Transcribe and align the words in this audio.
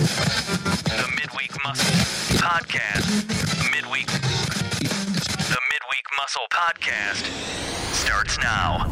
The 0.00 1.12
Midweek 1.20 1.52
Muscle 1.62 2.38
Podcast. 2.38 3.04
Midweek. 3.70 4.06
The 4.06 5.58
Midweek 5.68 6.06
Muscle 6.16 6.46
Podcast 6.50 7.26
starts 7.92 8.38
now. 8.38 8.86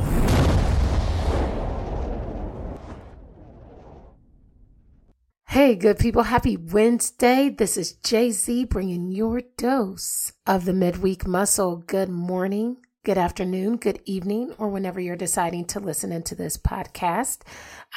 Hey, 5.46 5.76
good 5.76 5.98
people. 5.98 6.24
Happy 6.24 6.58
Wednesday. 6.58 7.48
This 7.48 7.78
is 7.78 7.94
JZ 8.04 8.68
bringing 8.68 9.10
your 9.10 9.40
dose 9.56 10.32
of 10.46 10.66
the 10.66 10.74
midweek 10.74 11.26
muscle. 11.26 11.78
Good 11.78 12.10
morning, 12.10 12.76
good 13.04 13.18
afternoon, 13.18 13.76
good 13.76 14.00
evening, 14.04 14.52
or 14.58 14.68
whenever 14.68 15.00
you're 15.00 15.16
deciding 15.16 15.64
to 15.64 15.80
listen 15.80 16.12
into 16.12 16.34
this 16.34 16.56
podcast. 16.56 17.38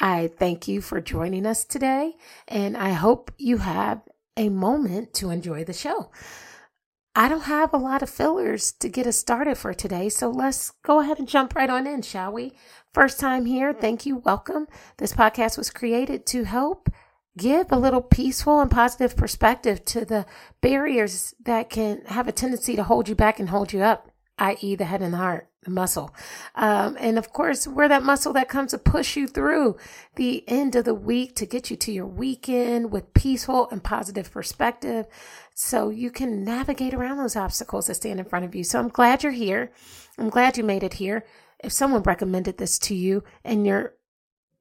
I 0.00 0.30
thank 0.38 0.68
you 0.68 0.80
for 0.80 1.00
joining 1.00 1.44
us 1.44 1.64
today, 1.64 2.14
and 2.48 2.76
I 2.76 2.90
hope 2.90 3.32
you 3.36 3.58
have 3.58 4.00
a 4.36 4.48
moment 4.48 5.12
to 5.14 5.30
enjoy 5.30 5.64
the 5.64 5.72
show. 5.72 6.10
I 7.14 7.28
don't 7.28 7.42
have 7.42 7.74
a 7.74 7.78
lot 7.78 8.02
of 8.02 8.08
fillers 8.08 8.72
to 8.80 8.88
get 8.88 9.06
us 9.06 9.18
started 9.18 9.58
for 9.58 9.74
today, 9.74 10.08
so 10.08 10.30
let's 10.30 10.70
go 10.82 11.00
ahead 11.00 11.18
and 11.18 11.28
jump 11.28 11.54
right 11.54 11.68
on 11.68 11.86
in, 11.86 12.02
shall 12.02 12.32
we? 12.32 12.52
First 12.94 13.20
time 13.20 13.44
here, 13.44 13.72
thank 13.72 14.06
you, 14.06 14.16
welcome. 14.16 14.66
This 14.96 15.12
podcast 15.12 15.58
was 15.58 15.68
created 15.68 16.24
to 16.26 16.44
help 16.44 16.88
give 17.36 17.70
a 17.70 17.78
little 17.78 18.02
peaceful 18.02 18.60
and 18.60 18.70
positive 18.70 19.16
perspective 19.16 19.84
to 19.86 20.04
the 20.04 20.26
barriers 20.60 21.34
that 21.44 21.70
can 21.70 22.02
have 22.06 22.28
a 22.28 22.32
tendency 22.32 22.76
to 22.76 22.84
hold 22.84 23.08
you 23.08 23.14
back 23.14 23.40
and 23.40 23.48
hold 23.48 23.72
you 23.72 23.80
up 23.80 24.11
i.e., 24.42 24.74
the 24.74 24.84
head 24.84 25.02
and 25.02 25.14
the 25.14 25.18
heart, 25.18 25.48
the 25.62 25.70
muscle. 25.70 26.12
Um, 26.56 26.96
and 26.98 27.16
of 27.16 27.32
course, 27.32 27.66
we're 27.66 27.88
that 27.88 28.02
muscle 28.02 28.32
that 28.32 28.48
comes 28.48 28.72
to 28.72 28.78
push 28.78 29.16
you 29.16 29.28
through 29.28 29.76
the 30.16 30.44
end 30.48 30.74
of 30.74 30.84
the 30.84 30.94
week 30.94 31.36
to 31.36 31.46
get 31.46 31.70
you 31.70 31.76
to 31.76 31.92
your 31.92 32.06
weekend 32.06 32.90
with 32.90 33.14
peaceful 33.14 33.70
and 33.70 33.84
positive 33.84 34.32
perspective 34.32 35.06
so 35.54 35.90
you 35.90 36.10
can 36.10 36.44
navigate 36.44 36.92
around 36.92 37.18
those 37.18 37.36
obstacles 37.36 37.86
that 37.86 37.94
stand 37.94 38.18
in 38.18 38.26
front 38.26 38.44
of 38.44 38.54
you. 38.54 38.64
So 38.64 38.80
I'm 38.80 38.88
glad 38.88 39.22
you're 39.22 39.32
here. 39.32 39.70
I'm 40.18 40.28
glad 40.28 40.58
you 40.58 40.64
made 40.64 40.82
it 40.82 40.94
here. 40.94 41.24
If 41.62 41.70
someone 41.70 42.02
recommended 42.02 42.58
this 42.58 42.78
to 42.80 42.94
you 42.94 43.22
and 43.44 43.64
you're 43.64 43.94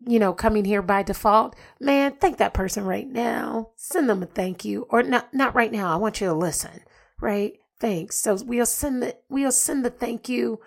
you 0.08 0.18
know, 0.18 0.34
coming 0.34 0.66
here 0.66 0.82
by 0.82 1.04
default, 1.04 1.56
man, 1.80 2.14
thank 2.14 2.38
that 2.38 2.56
person 2.56 2.86
right 2.86 3.08
now. 3.08 3.70
Send 3.76 4.10
them 4.10 4.24
a 4.24 4.26
thank 4.26 4.66
you. 4.66 4.88
Or 4.90 5.04
not 5.04 5.32
not 5.32 5.54
right 5.54 5.72
now. 5.72 5.94
I 5.94 5.98
want 5.98 6.20
you 6.20 6.28
to 6.28 6.34
listen, 6.34 6.82
right? 7.20 7.61
Thanks. 7.82 8.16
So 8.16 8.38
we'll 8.46 8.68
send 8.68 9.02
the 9.02 9.18
we'll 9.28 9.52
send 9.52 9.84
the 9.84 9.90
thank 9.90 10.30
you 10.30 10.60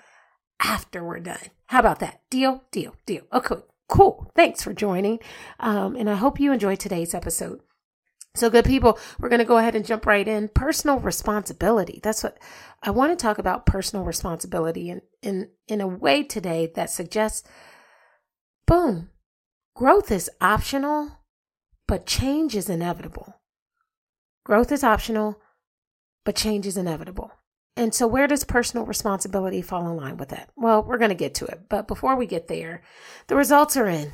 after 0.61 1.05
we're 1.05 1.21
done. 1.21 1.51
How 1.67 1.79
about 1.79 2.01
that? 2.01 2.21
Deal, 2.29 2.65
deal, 2.73 2.97
deal. 3.07 3.23
Okay, 3.33 3.55
cool. 3.89 4.33
Thanks 4.35 4.63
for 4.63 4.73
joining. 4.73 5.21
Um, 5.61 5.95
and 5.95 6.11
I 6.11 6.17
hope 6.17 6.41
you 6.41 6.53
enjoyed 6.53 6.81
today's 6.81 7.15
episode. 7.15 7.61
So, 8.37 8.51
good 8.51 8.65
people, 8.65 8.99
we're 9.21 9.29
going 9.29 9.39
to 9.39 9.45
go 9.45 9.59
ahead 9.59 9.77
and 9.77 9.87
jump 9.87 10.07
right 10.07 10.27
in. 10.27 10.49
Personal 10.49 10.99
responsibility. 10.99 12.01
That's 12.03 12.25
what 12.25 12.37
I 12.83 12.91
want 12.91 13.17
to 13.17 13.23
talk 13.23 13.39
about 13.39 13.65
personal 13.65 14.05
responsibility 14.05 14.91
in, 14.91 15.03
in, 15.23 15.51
in 15.69 15.81
a 15.81 15.87
way 15.87 16.25
today 16.25 16.73
that 16.75 16.91
suggests 16.91 17.49
boom, 18.67 19.11
growth 19.77 20.11
is 20.11 20.29
optional, 20.41 21.21
but 21.87 22.07
change 22.07 22.57
is 22.57 22.69
inevitable. 22.69 23.41
Growth 24.45 24.73
is 24.73 24.83
optional, 24.83 25.41
but 26.25 26.37
change 26.37 26.67
is 26.67 26.77
inevitable. 26.77 27.33
And 27.77 27.93
so, 27.93 28.07
where 28.07 28.27
does 28.27 28.45
personal 28.45 28.87
responsibility 28.87 29.61
fall 29.61 29.89
in 29.89 29.97
line 29.97 30.17
with 30.17 30.29
that? 30.29 30.51
Well, 30.57 30.83
we're 30.83 30.99
going 30.99 31.11
to 31.11 31.17
get 31.17 31.35
to 31.37 31.47
it. 31.47 31.63
But 31.69 31.89
before 31.89 32.17
we 32.17 32.27
get 32.27 32.47
there, 32.49 32.83
the 33.27 33.37
results 33.37 33.77
are 33.77 33.89
in. 33.89 34.13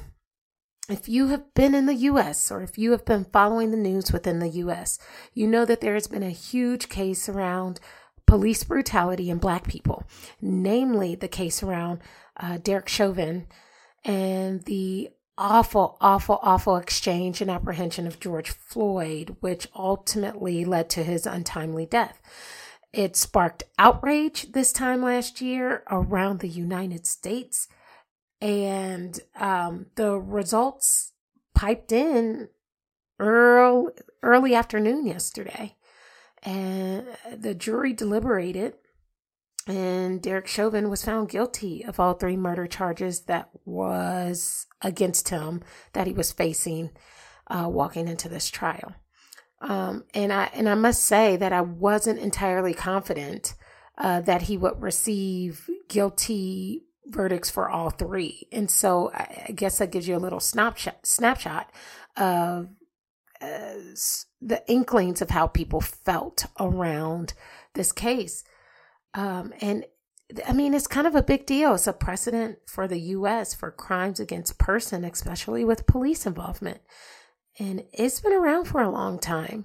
If 0.88 1.08
you 1.08 1.28
have 1.28 1.54
been 1.54 1.74
in 1.74 1.86
the 1.86 1.94
US 1.94 2.50
or 2.50 2.62
if 2.62 2.76
you 2.76 2.90
have 2.92 3.04
been 3.04 3.26
following 3.32 3.70
the 3.70 3.76
news 3.76 4.12
within 4.12 4.40
the 4.40 4.48
US, 4.48 4.98
you 5.34 5.46
know 5.46 5.64
that 5.64 5.80
there 5.80 5.94
has 5.94 6.08
been 6.08 6.22
a 6.22 6.30
huge 6.30 6.88
case 6.88 7.28
around 7.28 7.80
police 8.26 8.64
brutality 8.64 9.28
in 9.28 9.38
Black 9.38 9.68
people, 9.68 10.04
namely 10.40 11.14
the 11.14 11.28
case 11.28 11.62
around 11.62 12.00
uh, 12.38 12.58
Derek 12.58 12.88
Chauvin 12.88 13.46
and 14.04 14.62
the 14.64 15.10
awful, 15.40 15.96
awful, 16.02 16.38
awful 16.42 16.76
exchange 16.76 17.40
and 17.40 17.50
apprehension 17.50 18.06
of 18.06 18.20
George 18.20 18.50
Floyd, 18.50 19.36
which 19.40 19.66
ultimately 19.74 20.64
led 20.66 20.90
to 20.90 21.02
his 21.02 21.26
untimely 21.26 21.86
death. 21.86 22.20
It 22.92 23.16
sparked 23.16 23.62
outrage 23.78 24.52
this 24.52 24.72
time 24.72 25.02
last 25.02 25.40
year 25.40 25.82
around 25.90 26.40
the 26.40 26.48
United 26.48 27.06
States, 27.06 27.68
and 28.40 29.18
um, 29.34 29.86
the 29.94 30.18
results 30.18 31.12
piped 31.54 31.90
in 31.90 32.48
early, 33.18 33.92
early 34.22 34.54
afternoon 34.54 35.06
yesterday. 35.06 35.76
And 36.42 37.06
the 37.34 37.54
jury 37.54 37.92
deliberated 37.92 38.74
and 39.70 40.20
Derek 40.20 40.48
Chauvin 40.48 40.90
was 40.90 41.04
found 41.04 41.28
guilty 41.28 41.84
of 41.84 42.00
all 42.00 42.14
three 42.14 42.36
murder 42.36 42.66
charges 42.66 43.20
that 43.22 43.50
was 43.64 44.66
against 44.82 45.28
him 45.28 45.62
that 45.92 46.08
he 46.08 46.12
was 46.12 46.32
facing 46.32 46.90
uh, 47.46 47.68
walking 47.68 48.08
into 48.08 48.28
this 48.28 48.50
trial. 48.50 48.94
Um, 49.60 50.04
and 50.12 50.32
I 50.32 50.50
and 50.54 50.68
I 50.68 50.74
must 50.74 51.04
say 51.04 51.36
that 51.36 51.52
I 51.52 51.60
wasn't 51.60 52.18
entirely 52.18 52.74
confident 52.74 53.54
uh, 53.96 54.20
that 54.22 54.42
he 54.42 54.56
would 54.56 54.82
receive 54.82 55.68
guilty 55.88 56.82
verdicts 57.06 57.50
for 57.50 57.68
all 57.68 57.90
three. 57.90 58.48
And 58.50 58.70
so 58.70 59.12
I 59.14 59.52
guess 59.54 59.78
that 59.78 59.92
gives 59.92 60.08
you 60.08 60.16
a 60.16 60.18
little 60.18 60.40
snapshot 60.40 61.06
snapshot 61.06 61.70
of 62.16 62.70
uh, 63.40 63.74
the 64.40 64.62
inklings 64.66 65.22
of 65.22 65.30
how 65.30 65.46
people 65.46 65.80
felt 65.80 66.46
around 66.58 67.34
this 67.74 67.92
case. 67.92 68.42
Um, 69.14 69.52
and 69.60 69.84
I 70.46 70.52
mean, 70.52 70.74
it's 70.74 70.86
kind 70.86 71.06
of 71.06 71.14
a 71.14 71.22
big 71.22 71.46
deal. 71.46 71.74
It's 71.74 71.86
a 71.86 71.92
precedent 71.92 72.58
for 72.66 72.86
the 72.86 73.00
U.S. 73.00 73.54
for 73.54 73.70
crimes 73.70 74.20
against 74.20 74.58
person, 74.58 75.04
especially 75.04 75.64
with 75.64 75.86
police 75.86 76.26
involvement. 76.26 76.80
And 77.58 77.84
it's 77.92 78.20
been 78.20 78.32
around 78.32 78.66
for 78.66 78.80
a 78.80 78.90
long 78.90 79.18
time, 79.18 79.64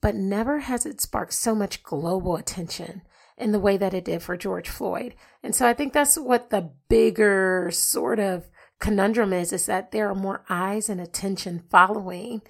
but 0.00 0.14
never 0.14 0.60
has 0.60 0.84
it 0.84 1.00
sparked 1.00 1.32
so 1.32 1.54
much 1.54 1.82
global 1.82 2.36
attention 2.36 3.02
in 3.38 3.52
the 3.52 3.60
way 3.60 3.76
that 3.76 3.94
it 3.94 4.04
did 4.04 4.22
for 4.22 4.36
George 4.36 4.68
Floyd. 4.68 5.14
And 5.42 5.54
so 5.54 5.66
I 5.66 5.72
think 5.72 5.92
that's 5.92 6.18
what 6.18 6.50
the 6.50 6.70
bigger 6.88 7.70
sort 7.72 8.18
of 8.18 8.50
conundrum 8.80 9.32
is, 9.32 9.52
is 9.52 9.66
that 9.66 9.92
there 9.92 10.08
are 10.10 10.14
more 10.14 10.44
eyes 10.48 10.88
and 10.88 11.00
attention 11.00 11.62
following 11.70 12.42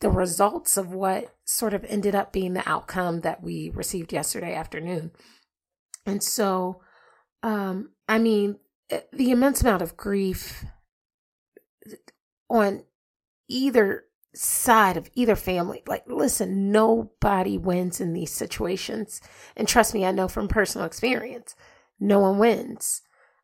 the 0.00 0.10
results 0.10 0.76
of 0.76 0.92
what 0.92 1.34
sort 1.44 1.74
of 1.74 1.84
ended 1.86 2.14
up 2.14 2.32
being 2.32 2.54
the 2.54 2.68
outcome 2.68 3.20
that 3.20 3.42
we 3.42 3.70
received 3.70 4.12
yesterday 4.12 4.54
afternoon. 4.54 5.10
And 6.08 6.22
so, 6.22 6.80
um, 7.42 7.90
I 8.08 8.18
mean, 8.18 8.58
eh, 8.90 9.00
the 9.12 9.30
immense 9.30 9.62
amount 9.62 9.82
of 9.82 9.96
grief 9.96 10.64
on 12.48 12.84
either 13.48 14.04
side 14.34 14.96
of 14.96 15.10
either 15.14 15.36
family. 15.36 15.82
Like, 15.86 16.04
listen, 16.06 16.70
nobody 16.70 17.58
wins 17.58 18.00
in 18.00 18.12
these 18.12 18.32
situations. 18.32 19.20
And 19.56 19.66
trust 19.66 19.94
me, 19.94 20.04
I 20.04 20.12
know 20.12 20.28
from 20.28 20.48
personal 20.48 20.86
experience, 20.86 21.54
no 21.98 22.20
one 22.20 22.38
wins. 22.38 23.02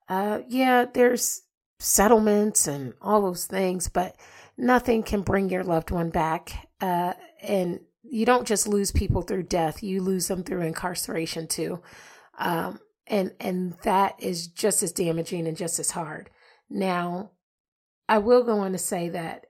Uh, 0.09 0.41
yeah, 0.49 0.85
there's 0.93 1.43
settlements 1.79 2.67
and 2.67 2.95
all 3.01 3.23
those 3.23 3.47
things, 3.47 3.89
but 3.89 4.17
nothing 4.57 5.03
can 5.03 5.23
bring 5.23 5.49
your 5.49 5.65
loved 5.65 5.91
one 5.91 6.11
back. 6.11 6.69
Uh, 6.81 7.15
and 7.43 7.81
you 8.03 8.25
don't 8.27 8.47
just 8.47 8.69
lose 8.69 8.93
people 8.93 9.23
through 9.23 9.43
death, 9.45 9.83
you 9.83 10.01
lose 10.01 10.29
them 10.29 10.45
through 10.45 10.61
incarceration 10.61 11.47
too. 11.47 11.83
Um, 12.39 12.81
and 13.07 13.33
and 13.39 13.75
that 13.83 14.17
is 14.19 14.47
just 14.47 14.83
as 14.83 14.93
damaging 14.93 15.47
and 15.47 15.57
just 15.57 15.79
as 15.79 15.91
hard. 15.91 16.31
Now, 16.71 17.31
I 18.09 18.19
will 18.19 18.43
go 18.43 18.59
on 18.61 18.73
to 18.73 18.79
say 18.79 19.09
that, 19.11 19.47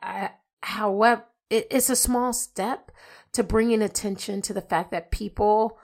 I, 0.00 0.30
however, 0.62 1.24
it, 1.50 1.66
it's 1.70 1.90
a 1.90 1.96
small 1.96 2.32
step 2.32 2.92
to 3.32 3.42
bringing 3.42 3.82
attention 3.82 4.42
to 4.42 4.54
the 4.54 4.60
fact 4.60 4.90
that 4.92 5.10
people 5.10 5.78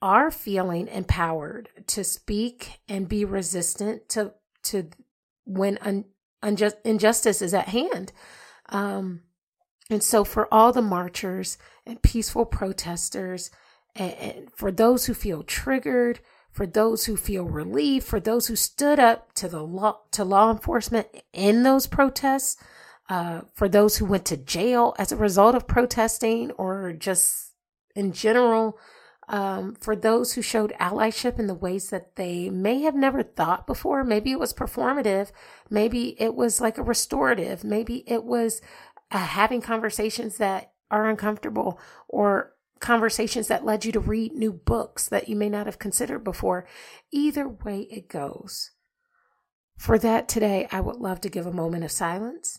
are 0.00 0.30
feeling 0.30 0.86
empowered 0.88 1.68
to 1.88 2.04
speak 2.04 2.80
and 2.88 3.08
be 3.08 3.24
resistant 3.24 4.08
to 4.10 4.32
to 4.62 4.88
when 5.44 5.78
un, 5.80 6.04
unjust 6.42 6.76
injustice 6.84 7.42
is 7.42 7.54
at 7.54 7.68
hand. 7.68 8.12
Um, 8.68 9.22
and 9.90 10.02
so, 10.02 10.22
for 10.22 10.52
all 10.52 10.72
the 10.72 10.82
marchers 10.82 11.58
and 11.86 12.02
peaceful 12.02 12.44
protesters 12.44 13.50
and, 13.96 14.50
for 14.54 14.70
those 14.70 15.06
who 15.06 15.14
feel 15.14 15.42
triggered, 15.42 16.20
for 16.50 16.66
those 16.66 17.04
who 17.04 17.16
feel 17.16 17.44
relief, 17.44 18.04
for 18.04 18.20
those 18.20 18.48
who 18.48 18.56
stood 18.56 18.98
up 18.98 19.32
to 19.34 19.48
the 19.48 19.62
law 19.62 20.00
to 20.12 20.24
law 20.24 20.50
enforcement 20.50 21.06
in 21.32 21.62
those 21.62 21.86
protests, 21.86 22.56
uh, 23.08 23.42
for 23.54 23.68
those 23.68 23.96
who 23.96 24.04
went 24.04 24.24
to 24.26 24.36
jail 24.36 24.94
as 24.98 25.12
a 25.12 25.16
result 25.16 25.54
of 25.54 25.66
protesting 25.66 26.50
or 26.52 26.92
just 26.92 27.54
in 27.94 28.12
general, 28.12 28.78
um, 29.28 29.74
for 29.74 29.94
those 29.94 30.32
who 30.32 30.42
showed 30.42 30.72
allyship 30.80 31.38
in 31.38 31.46
the 31.46 31.54
ways 31.54 31.90
that 31.90 32.16
they 32.16 32.48
may 32.48 32.80
have 32.82 32.94
never 32.94 33.22
thought 33.22 33.66
before. 33.66 34.02
Maybe 34.02 34.32
it 34.32 34.40
was 34.40 34.54
performative, 34.54 35.30
maybe 35.70 36.20
it 36.20 36.34
was 36.34 36.60
like 36.60 36.78
a 36.78 36.82
restorative, 36.82 37.62
maybe 37.62 38.04
it 38.06 38.24
was 38.24 38.60
uh, 39.10 39.18
having 39.18 39.60
conversations 39.60 40.38
that 40.38 40.72
are 40.90 41.08
uncomfortable 41.08 41.78
or 42.08 42.54
conversations 42.80 43.48
that 43.48 43.64
led 43.64 43.84
you 43.84 43.92
to 43.92 44.00
read 44.00 44.32
new 44.32 44.52
books 44.52 45.08
that 45.08 45.28
you 45.28 45.36
may 45.36 45.48
not 45.48 45.66
have 45.66 45.78
considered 45.78 46.24
before. 46.24 46.66
Either 47.10 47.48
way 47.48 47.82
it 47.90 48.08
goes. 48.08 48.70
For 49.76 49.98
that 49.98 50.28
today, 50.28 50.66
I 50.72 50.80
would 50.80 50.96
love 50.96 51.20
to 51.22 51.28
give 51.28 51.46
a 51.46 51.52
moment 51.52 51.84
of 51.84 51.92
silence. 51.92 52.58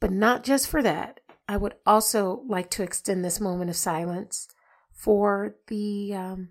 But 0.00 0.10
not 0.10 0.44
just 0.44 0.68
for 0.68 0.82
that, 0.82 1.20
I 1.46 1.56
would 1.56 1.74
also 1.84 2.42
like 2.46 2.70
to 2.70 2.82
extend 2.82 3.24
this 3.24 3.40
moment 3.40 3.70
of 3.70 3.76
silence 3.76 4.48
for 4.90 5.56
the 5.68 6.14
um, 6.14 6.48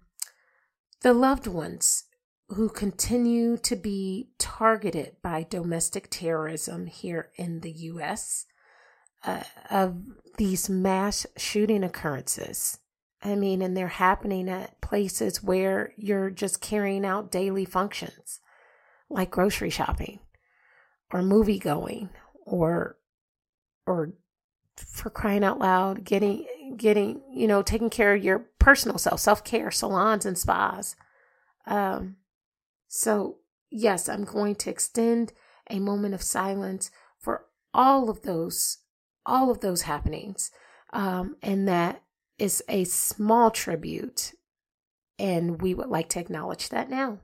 the 1.02 1.14
loved 1.14 1.48
ones 1.48 2.04
who 2.50 2.70
continue 2.70 3.58
to 3.58 3.76
be 3.76 4.30
targeted 4.38 5.16
by 5.22 5.44
domestic 5.50 6.10
terrorism 6.10 6.86
here 6.86 7.32
in 7.36 7.62
the 7.62 7.72
U.S. 7.72 8.46
Uh, 9.24 9.44
of 9.70 9.98
these 10.38 10.70
mass 10.70 11.28
shooting 11.38 11.84
occurrences. 11.84 12.80
I 13.24 13.36
mean, 13.36 13.62
and 13.62 13.78
they're 13.78 13.88
happening 13.88 14.50
at 14.50 14.82
places 14.82 15.44
where 15.44 15.94
you're 15.96 16.32
just 16.32 16.60
carrying 16.60 17.06
out 17.06 17.32
daily 17.32 17.66
functions 17.66 18.40
like 19.12 19.30
grocery 19.30 19.70
shopping 19.70 20.20
or 21.12 21.22
movie 21.22 21.60
going 21.60 22.10
or 22.46 22.98
or 23.86 24.14
for 24.76 25.10
crying 25.10 25.44
out 25.44 25.60
loud 25.60 26.04
getting 26.04 26.76
getting 26.78 27.22
you 27.32 27.48
know 27.48 27.62
taking 27.62 27.90
care 27.90 28.16
of 28.16 28.24
your 28.24 28.48
personal 28.58 28.98
self 28.98 29.20
self-care 29.20 29.70
salons 29.70 30.26
and 30.26 30.38
spas 30.38 30.96
um 31.68 32.16
so 32.88 33.38
yes 33.70 34.08
i'm 34.08 34.24
going 34.24 34.56
to 34.56 34.70
extend 34.70 35.34
a 35.70 35.80
moment 35.80 36.14
of 36.14 36.22
silence 36.22 36.90
for 37.20 37.46
all 37.74 38.10
of 38.10 38.22
those 38.24 38.78
all 39.26 39.50
of 39.50 39.60
those 39.60 39.84
happenings. 39.84 40.52
Um, 40.94 41.38
and 41.42 41.68
that 41.68 42.04
is 42.38 42.64
a 42.68 42.84
small 42.84 43.52
tribute. 43.52 44.34
And 45.20 45.62
we 45.62 45.74
would 45.74 45.90
like 45.90 46.10
to 46.10 46.20
acknowledge 46.20 46.70
that 46.70 46.90
now. 46.90 47.20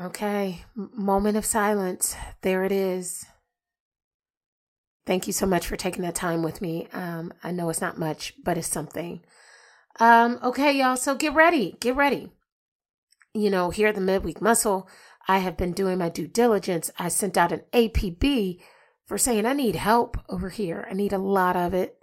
Okay, 0.00 0.64
moment 0.74 1.36
of 1.36 1.44
silence. 1.44 2.16
There 2.40 2.64
it 2.64 2.72
is. 2.72 3.26
Thank 5.04 5.26
you 5.26 5.32
so 5.32 5.46
much 5.46 5.66
for 5.66 5.76
taking 5.76 6.02
that 6.02 6.14
time 6.14 6.42
with 6.42 6.62
me. 6.62 6.88
Um, 6.92 7.32
I 7.44 7.50
know 7.50 7.68
it's 7.68 7.80
not 7.80 7.98
much, 7.98 8.34
but 8.42 8.56
it's 8.56 8.68
something. 8.68 9.20
Um, 10.00 10.38
okay, 10.42 10.72
y'all. 10.72 10.96
So 10.96 11.14
get 11.14 11.34
ready. 11.34 11.76
Get 11.80 11.96
ready. 11.96 12.30
You 13.34 13.50
know, 13.50 13.70
here 13.70 13.88
at 13.88 13.94
the 13.94 14.00
Midweek 14.00 14.40
Muscle, 14.40 14.88
I 15.28 15.38
have 15.38 15.56
been 15.56 15.72
doing 15.72 15.98
my 15.98 16.08
due 16.08 16.26
diligence. 16.26 16.90
I 16.98 17.08
sent 17.08 17.36
out 17.36 17.52
an 17.52 17.62
APB 17.72 18.60
for 19.06 19.18
saying 19.18 19.44
I 19.44 19.52
need 19.52 19.76
help 19.76 20.16
over 20.28 20.48
here. 20.48 20.86
I 20.90 20.94
need 20.94 21.12
a 21.12 21.18
lot 21.18 21.56
of 21.56 21.74
it. 21.74 21.98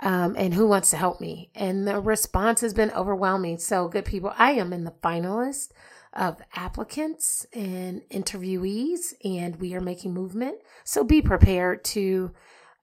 Um, 0.00 0.34
and 0.36 0.54
who 0.54 0.66
wants 0.66 0.90
to 0.90 0.96
help 0.96 1.20
me? 1.20 1.50
And 1.54 1.86
the 1.86 2.00
response 2.00 2.60
has 2.60 2.74
been 2.74 2.90
overwhelming. 2.90 3.58
So, 3.58 3.88
good 3.88 4.04
people, 4.04 4.32
I 4.36 4.52
am 4.52 4.72
in 4.72 4.84
the 4.84 4.90
finalist 4.90 5.68
of 6.12 6.40
applicants 6.54 7.46
and 7.52 8.02
interviewees, 8.10 9.14
and 9.24 9.56
we 9.56 9.74
are 9.74 9.80
making 9.80 10.12
movement. 10.12 10.58
So 10.84 11.04
be 11.04 11.22
prepared 11.22 11.84
to 11.86 12.32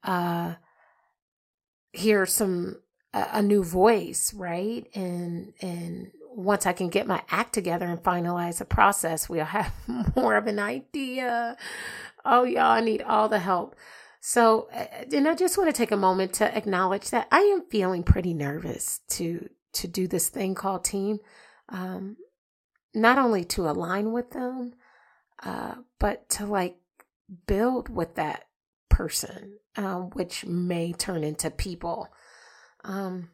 uh, 0.02 0.54
hear 1.92 2.26
some 2.26 2.76
a, 3.12 3.26
a 3.34 3.42
new 3.42 3.62
voice, 3.62 4.32
right? 4.34 4.86
And 4.94 5.52
and 5.60 6.10
once 6.32 6.66
I 6.66 6.72
can 6.72 6.88
get 6.88 7.06
my 7.06 7.22
act 7.30 7.52
together 7.52 7.86
and 7.86 8.02
finalize 8.02 8.58
the 8.58 8.64
process, 8.64 9.28
we'll 9.28 9.44
have 9.44 9.72
more 10.16 10.36
of 10.36 10.46
an 10.46 10.58
idea. 10.58 11.56
Oh, 12.24 12.44
y'all, 12.44 12.62
I 12.62 12.80
need 12.80 13.02
all 13.02 13.28
the 13.28 13.38
help. 13.38 13.74
So, 14.20 14.68
uh, 14.74 14.84
and 15.12 15.26
I 15.26 15.34
just 15.34 15.56
want 15.56 15.68
to 15.68 15.76
take 15.76 15.90
a 15.90 15.96
moment 15.96 16.34
to 16.34 16.56
acknowledge 16.56 17.10
that 17.10 17.26
I 17.30 17.40
am 17.40 17.62
feeling 17.70 18.02
pretty 18.02 18.34
nervous 18.34 19.00
to 19.10 19.48
to 19.72 19.86
do 19.88 20.08
this 20.08 20.28
thing 20.28 20.54
called 20.54 20.84
team. 20.84 21.18
Um, 21.68 22.16
not 22.94 23.18
only 23.18 23.44
to 23.44 23.68
align 23.68 24.12
with 24.12 24.30
them, 24.30 24.74
uh, 25.42 25.76
but 25.98 26.28
to 26.30 26.46
like 26.46 26.76
build 27.46 27.88
with 27.88 28.16
that 28.16 28.48
person, 28.88 29.58
um, 29.76 30.10
which 30.10 30.44
may 30.44 30.92
turn 30.92 31.24
into 31.24 31.50
people. 31.50 32.08
Um, 32.84 33.30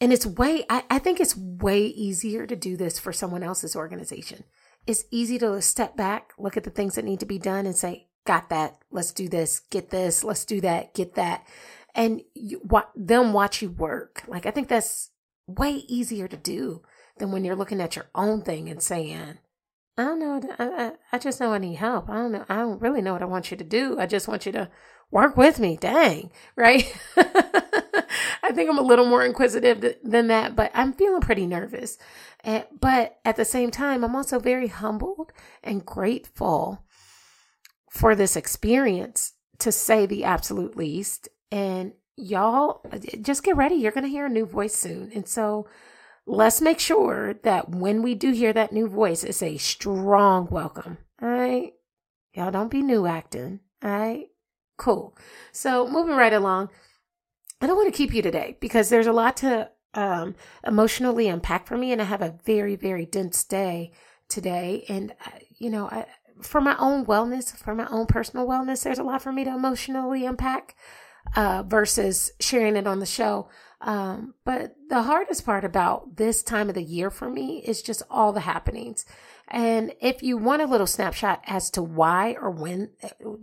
and 0.00 0.12
it's 0.12 0.26
way, 0.26 0.64
I, 0.70 0.84
I 0.88 0.98
think 0.98 1.20
it's 1.20 1.36
way 1.36 1.86
easier 1.86 2.46
to 2.46 2.56
do 2.56 2.76
this 2.76 2.98
for 2.98 3.12
someone 3.12 3.42
else's 3.42 3.76
organization. 3.76 4.44
It's 4.86 5.04
easy 5.10 5.38
to 5.40 5.60
step 5.60 5.96
back, 5.96 6.32
look 6.38 6.56
at 6.56 6.64
the 6.64 6.70
things 6.70 6.94
that 6.94 7.04
need 7.04 7.20
to 7.20 7.26
be 7.26 7.38
done, 7.38 7.66
and 7.66 7.76
say, 7.76 8.08
Got 8.28 8.50
that. 8.50 8.76
Let's 8.90 9.12
do 9.12 9.26
this. 9.26 9.60
Get 9.70 9.88
this. 9.88 10.22
Let's 10.22 10.44
do 10.44 10.60
that. 10.60 10.92
Get 10.92 11.14
that. 11.14 11.46
And 11.94 12.20
you, 12.34 12.60
what, 12.62 12.90
them 12.94 13.32
watch 13.32 13.62
you 13.62 13.70
work. 13.70 14.22
Like, 14.28 14.44
I 14.44 14.50
think 14.50 14.68
that's 14.68 15.12
way 15.46 15.70
easier 15.88 16.28
to 16.28 16.36
do 16.36 16.82
than 17.18 17.32
when 17.32 17.44
you're 17.44 17.56
looking 17.56 17.80
at 17.80 17.96
your 17.96 18.06
own 18.14 18.42
thing 18.42 18.68
and 18.68 18.82
saying, 18.82 19.38
I 19.96 20.04
don't 20.04 20.18
know. 20.20 20.40
I, 20.58 20.92
I, 21.12 21.18
just 21.18 21.40
know 21.40 21.52
I 21.52 21.58
need 21.58 21.74
help. 21.74 22.08
I 22.08 22.14
don't 22.14 22.32
know. 22.32 22.44
I 22.48 22.56
don't 22.56 22.80
really 22.80 23.02
know 23.02 23.12
what 23.12 23.22
I 23.22 23.26
want 23.26 23.50
you 23.50 23.56
to 23.56 23.64
do. 23.64 23.98
I 23.98 24.06
just 24.06 24.28
want 24.28 24.46
you 24.46 24.52
to 24.52 24.70
work 25.10 25.36
with 25.36 25.58
me. 25.58 25.76
Dang. 25.76 26.30
Right. 26.56 26.94
I 27.16 28.52
think 28.52 28.70
I'm 28.70 28.78
a 28.78 28.82
little 28.82 29.06
more 29.06 29.24
inquisitive 29.24 29.96
than 30.02 30.28
that, 30.28 30.54
but 30.54 30.70
I'm 30.72 30.92
feeling 30.92 31.20
pretty 31.20 31.46
nervous. 31.46 31.98
But 32.80 33.18
at 33.24 33.36
the 33.36 33.44
same 33.44 33.70
time, 33.70 34.04
I'm 34.04 34.16
also 34.16 34.38
very 34.38 34.68
humbled 34.68 35.32
and 35.62 35.84
grateful 35.84 36.84
for 37.90 38.14
this 38.14 38.36
experience 38.36 39.32
to 39.58 39.72
say 39.72 40.06
the 40.06 40.24
absolute 40.24 40.76
least. 40.76 41.28
And 41.50 41.92
y'all 42.16 42.80
uh, 42.92 42.98
just 43.20 43.42
get 43.42 43.56
ready. 43.56 43.76
You're 43.76 43.92
going 43.92 44.04
to 44.04 44.10
hear 44.10 44.26
a 44.26 44.30
new 44.30 44.46
voice 44.46 44.74
soon. 44.74 45.10
And 45.14 45.26
so, 45.26 45.66
let's 46.28 46.60
make 46.60 46.78
sure 46.78 47.34
that 47.42 47.70
when 47.70 48.02
we 48.02 48.14
do 48.14 48.32
hear 48.32 48.52
that 48.52 48.72
new 48.72 48.86
voice, 48.86 49.24
it's 49.24 49.42
a 49.42 49.56
strong 49.56 50.46
welcome. 50.50 50.98
All 51.22 51.28
right. 51.28 51.72
Y'all 52.34 52.50
don't 52.50 52.70
be 52.70 52.82
new 52.82 53.06
acting. 53.06 53.60
All 53.82 53.90
right. 53.90 54.26
Cool. 54.76 55.16
So 55.52 55.88
moving 55.88 56.14
right 56.14 56.32
along, 56.32 56.68
I 57.60 57.66
don't 57.66 57.76
want 57.76 57.92
to 57.92 57.96
keep 57.96 58.14
you 58.14 58.22
today 58.22 58.58
because 58.60 58.90
there's 58.90 59.06
a 59.06 59.12
lot 59.12 59.38
to 59.38 59.70
um, 59.94 60.34
emotionally 60.64 61.28
unpack 61.28 61.66
for 61.66 61.76
me, 61.76 61.92
and 61.92 62.00
I 62.00 62.04
have 62.04 62.22
a 62.22 62.38
very, 62.44 62.76
very 62.76 63.06
dense 63.06 63.42
day 63.42 63.90
today. 64.28 64.84
And, 64.88 65.12
uh, 65.26 65.38
you 65.56 65.70
know, 65.70 65.88
I, 65.88 66.06
for 66.42 66.60
my 66.60 66.76
own 66.78 67.06
wellness, 67.06 67.56
for 67.56 67.74
my 67.74 67.88
own 67.88 68.06
personal 68.06 68.46
wellness, 68.46 68.84
there's 68.84 68.98
a 68.98 69.02
lot 69.02 69.22
for 69.22 69.32
me 69.32 69.44
to 69.44 69.54
emotionally 69.54 70.26
unpack 70.26 70.76
uh, 71.34 71.64
versus 71.66 72.30
sharing 72.38 72.76
it 72.76 72.86
on 72.86 73.00
the 73.00 73.06
show. 73.06 73.48
Um, 73.80 74.34
but 74.44 74.74
the 74.88 75.02
hardest 75.02 75.46
part 75.46 75.64
about 75.64 76.16
this 76.16 76.42
time 76.42 76.68
of 76.68 76.74
the 76.74 76.82
year 76.82 77.10
for 77.10 77.30
me 77.30 77.62
is 77.64 77.80
just 77.80 78.02
all 78.10 78.32
the 78.32 78.40
happenings. 78.40 79.04
And 79.46 79.94
if 80.00 80.22
you 80.22 80.36
want 80.36 80.62
a 80.62 80.66
little 80.66 80.86
snapshot 80.86 81.42
as 81.46 81.70
to 81.70 81.82
why 81.82 82.36
or 82.40 82.50
when, 82.50 82.90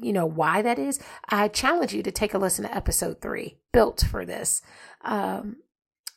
you 0.02 0.12
know, 0.12 0.26
why 0.26 0.62
that 0.62 0.78
is, 0.78 1.00
I 1.30 1.48
challenge 1.48 1.94
you 1.94 2.04
to 2.04 2.12
take 2.12 2.34
a 2.34 2.38
listen 2.38 2.66
to 2.66 2.76
episode 2.76 3.22
three, 3.22 3.58
built 3.72 4.06
for 4.10 4.26
this. 4.26 4.62
Um, 5.04 5.58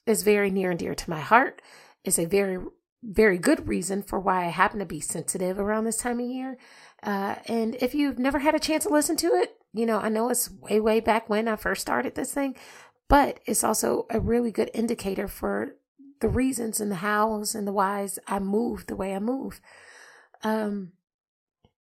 is 0.06 0.22
very 0.22 0.50
near 0.50 0.70
and 0.70 0.78
dear 0.78 0.94
to 0.94 1.10
my 1.10 1.20
heart. 1.20 1.62
Is 2.02 2.18
a 2.18 2.24
very, 2.24 2.58
very 3.02 3.38
good 3.38 3.68
reason 3.68 4.02
for 4.02 4.18
why 4.18 4.46
I 4.46 4.48
happen 4.48 4.78
to 4.78 4.86
be 4.86 5.00
sensitive 5.00 5.58
around 5.58 5.84
this 5.84 5.98
time 5.98 6.18
of 6.18 6.26
year. 6.26 6.58
Uh, 7.02 7.36
and 7.46 7.76
if 7.76 7.94
you've 7.94 8.18
never 8.18 8.38
had 8.38 8.54
a 8.54 8.60
chance 8.60 8.84
to 8.84 8.90
listen 8.90 9.16
to 9.16 9.28
it, 9.28 9.56
you 9.74 9.84
know, 9.84 9.98
I 9.98 10.08
know 10.08 10.30
it's 10.30 10.50
way, 10.50 10.80
way 10.80 11.00
back 11.00 11.28
when 11.28 11.46
I 11.46 11.56
first 11.56 11.82
started 11.82 12.14
this 12.14 12.32
thing, 12.32 12.56
but 13.08 13.40
it's 13.46 13.64
also 13.64 14.06
a 14.10 14.20
really 14.20 14.50
good 14.50 14.70
indicator 14.74 15.28
for 15.28 15.74
the 16.20 16.28
reasons 16.28 16.80
and 16.80 16.90
the 16.90 16.96
hows 16.96 17.54
and 17.54 17.66
the 17.66 17.72
whys 17.72 18.18
I 18.26 18.38
move 18.38 18.86
the 18.86 18.96
way 18.96 19.14
I 19.14 19.18
move. 19.18 19.60
Um, 20.42 20.92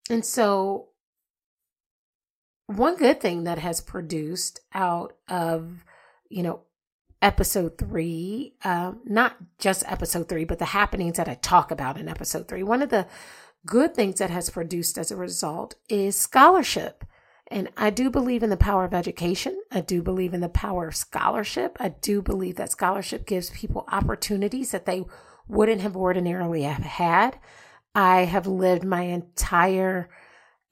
and 0.09 0.25
so, 0.25 0.89
one 2.67 2.95
good 2.95 3.19
thing 3.19 3.43
that 3.43 3.59
has 3.59 3.81
produced 3.81 4.61
out 4.73 5.15
of, 5.27 5.85
you 6.29 6.43
know, 6.43 6.61
episode 7.21 7.77
three, 7.77 8.55
um, 8.63 9.01
not 9.05 9.35
just 9.59 9.83
episode 9.87 10.27
three, 10.27 10.45
but 10.45 10.59
the 10.59 10.65
happenings 10.65 11.17
that 11.17 11.27
I 11.27 11.35
talk 11.35 11.71
about 11.71 11.97
in 11.97 12.07
episode 12.07 12.47
three, 12.47 12.63
one 12.63 12.81
of 12.81 12.89
the 12.89 13.07
good 13.65 13.93
things 13.93 14.19
that 14.19 14.29
has 14.29 14.49
produced 14.49 14.97
as 14.97 15.11
a 15.11 15.15
result 15.15 15.75
is 15.87 16.15
scholarship. 16.15 17.05
And 17.51 17.67
I 17.75 17.89
do 17.89 18.09
believe 18.09 18.43
in 18.43 18.49
the 18.49 18.55
power 18.55 18.85
of 18.85 18.93
education. 18.93 19.61
I 19.69 19.81
do 19.81 20.01
believe 20.01 20.33
in 20.33 20.39
the 20.39 20.47
power 20.47 20.87
of 20.87 20.95
scholarship. 20.95 21.75
I 21.81 21.89
do 21.89 22.21
believe 22.21 22.55
that 22.55 22.71
scholarship 22.71 23.27
gives 23.27 23.49
people 23.49 23.83
opportunities 23.91 24.71
that 24.71 24.85
they 24.85 25.03
wouldn't 25.49 25.81
have 25.81 25.97
ordinarily 25.97 26.63
have 26.63 26.83
had. 26.83 27.37
I 27.93 28.21
have 28.21 28.47
lived 28.47 28.85
my 28.85 29.01
entire 29.01 30.09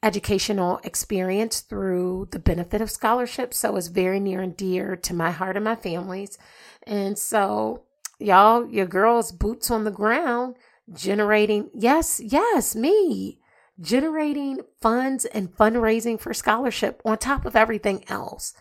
educational 0.01 0.79
experience 0.85 1.59
through 1.59 2.29
the 2.31 2.39
benefit 2.39 2.79
of 2.79 2.89
scholarship. 2.89 3.53
So 3.53 3.75
it's 3.75 3.87
very 3.87 4.21
near 4.21 4.41
and 4.41 4.55
dear 4.55 4.95
to 4.95 5.13
my 5.13 5.31
heart 5.31 5.57
and 5.57 5.65
my 5.65 5.75
family's. 5.75 6.37
And 6.83 7.19
so, 7.19 7.83
y'all, 8.19 8.65
your 8.65 8.85
girl's 8.85 9.33
boots 9.33 9.69
on 9.69 9.83
the 9.83 9.91
ground, 9.91 10.55
generating, 10.93 11.69
yes, 11.73 12.21
yes, 12.23 12.73
me, 12.73 13.38
generating 13.79 14.59
funds 14.81 15.25
and 15.25 15.55
fundraising 15.55 16.19
for 16.19 16.33
scholarship 16.33 17.01
on 17.05 17.17
top 17.17 17.45
of 17.45 17.55
everything 17.55 18.03
else. 18.09 18.53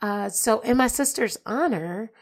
Uh, 0.00 0.28
so, 0.28 0.60
in 0.60 0.76
my 0.76 0.86
sister's 0.86 1.38
honor, 1.46 2.12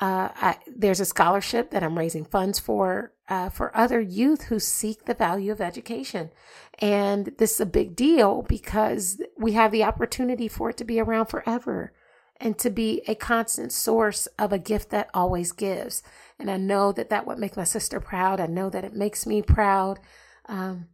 uh, 0.00 0.28
I, 0.34 0.58
there's 0.66 1.00
a 1.00 1.04
scholarship 1.04 1.70
that 1.70 1.82
I'm 1.82 1.98
raising 1.98 2.24
funds 2.24 2.58
for 2.58 3.12
uh, 3.28 3.48
for 3.48 3.76
other 3.76 4.00
youth 4.00 4.44
who 4.44 4.58
seek 4.58 5.04
the 5.04 5.14
value 5.14 5.50
of 5.50 5.60
education, 5.60 6.30
and 6.78 7.32
this 7.38 7.54
is 7.54 7.60
a 7.60 7.66
big 7.66 7.96
deal 7.96 8.42
because 8.42 9.20
we 9.36 9.52
have 9.52 9.72
the 9.72 9.84
opportunity 9.84 10.48
for 10.48 10.70
it 10.70 10.76
to 10.76 10.84
be 10.84 11.00
around 11.00 11.26
forever 11.26 11.92
and 12.38 12.58
to 12.58 12.70
be 12.70 13.02
a 13.06 13.14
constant 13.14 13.72
source 13.72 14.26
of 14.38 14.52
a 14.52 14.58
gift 14.58 14.90
that 14.90 15.08
always 15.14 15.52
gives. 15.52 16.02
And 16.38 16.50
I 16.50 16.56
know 16.56 16.92
that 16.92 17.08
that 17.10 17.26
would 17.26 17.38
make 17.38 17.56
my 17.56 17.64
sister 17.64 18.00
proud. 18.00 18.40
I 18.40 18.46
know 18.46 18.68
that 18.70 18.84
it 18.84 18.94
makes 18.94 19.24
me 19.24 19.40
proud. 19.40 20.00
Um, 20.46 20.88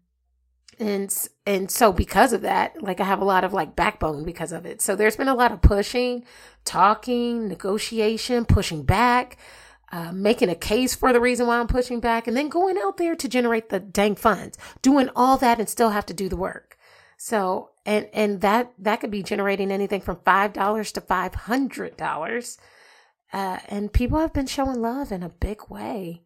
and 0.81 1.29
and 1.47 1.71
so 1.71 1.93
because 1.93 2.33
of 2.33 2.41
that 2.41 2.83
like 2.83 3.01
i 3.01 3.05
have 3.05 3.21
a 3.21 3.25
lot 3.25 3.45
of 3.45 3.53
like 3.53 3.77
backbone 3.77 4.25
because 4.25 4.51
of 4.51 4.67
it. 4.67 4.81
So 4.81 4.97
there's 4.97 5.17
been 5.17 5.29
a 5.29 5.35
lot 5.35 5.53
of 5.53 5.63
pushing 5.63 6.25
talking 6.65 7.49
negotiation 7.49 8.45
pushing 8.45 8.83
back 8.83 9.37
uh, 9.93 10.13
making 10.13 10.49
a 10.49 10.55
case 10.55 10.95
for 10.95 11.13
the 11.13 11.21
reason 11.21 11.47
why 11.47 11.59
i'm 11.59 11.67
pushing 11.67 12.01
back 12.01 12.27
and 12.27 12.37
then 12.37 12.49
going 12.49 12.79
out 12.79 12.97
there 12.97 13.15
to 13.15 13.29
generate 13.29 13.69
the 13.69 13.81
dang 13.81 14.15
funds 14.17 14.57
doing 14.83 15.11
all 15.15 15.37
that 15.37 15.59
and 15.59 15.69
still 15.69 15.91
have 15.91 16.07
to 16.07 16.15
do 16.15 16.29
the 16.29 16.37
work. 16.37 16.77
So 17.17 17.71
and 17.85 18.09
and 18.15 18.41
that 18.41 18.73
that 18.79 19.01
could 19.01 19.11
be 19.11 19.23
generating 19.23 19.71
anything 19.71 20.01
from 20.01 20.21
five 20.25 20.55
dollars 20.55 20.93
to 20.93 21.03
five 21.03 21.35
hundred 21.35 21.97
dollars. 21.99 22.57
Uh, 23.33 23.59
and 23.69 23.93
people 23.93 24.19
have 24.19 24.33
been 24.33 24.47
showing 24.47 24.81
love 24.81 25.13
in 25.13 25.23
a 25.23 25.29
big 25.29 25.69
way. 25.69 26.23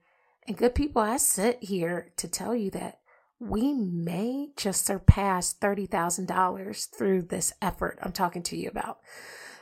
And 0.46 0.56
good 0.56 0.74
people 0.74 1.02
i 1.02 1.16
sit 1.16 1.62
here 1.64 2.12
to 2.16 2.28
tell 2.28 2.54
you 2.54 2.70
that 2.70 3.00
we 3.48 3.74
may 3.74 4.48
just 4.56 4.86
surpass 4.86 5.54
$30,000 5.54 6.96
through 6.96 7.22
this 7.22 7.52
effort 7.60 7.98
I'm 8.02 8.12
talking 8.12 8.42
to 8.44 8.56
you 8.56 8.68
about. 8.68 8.98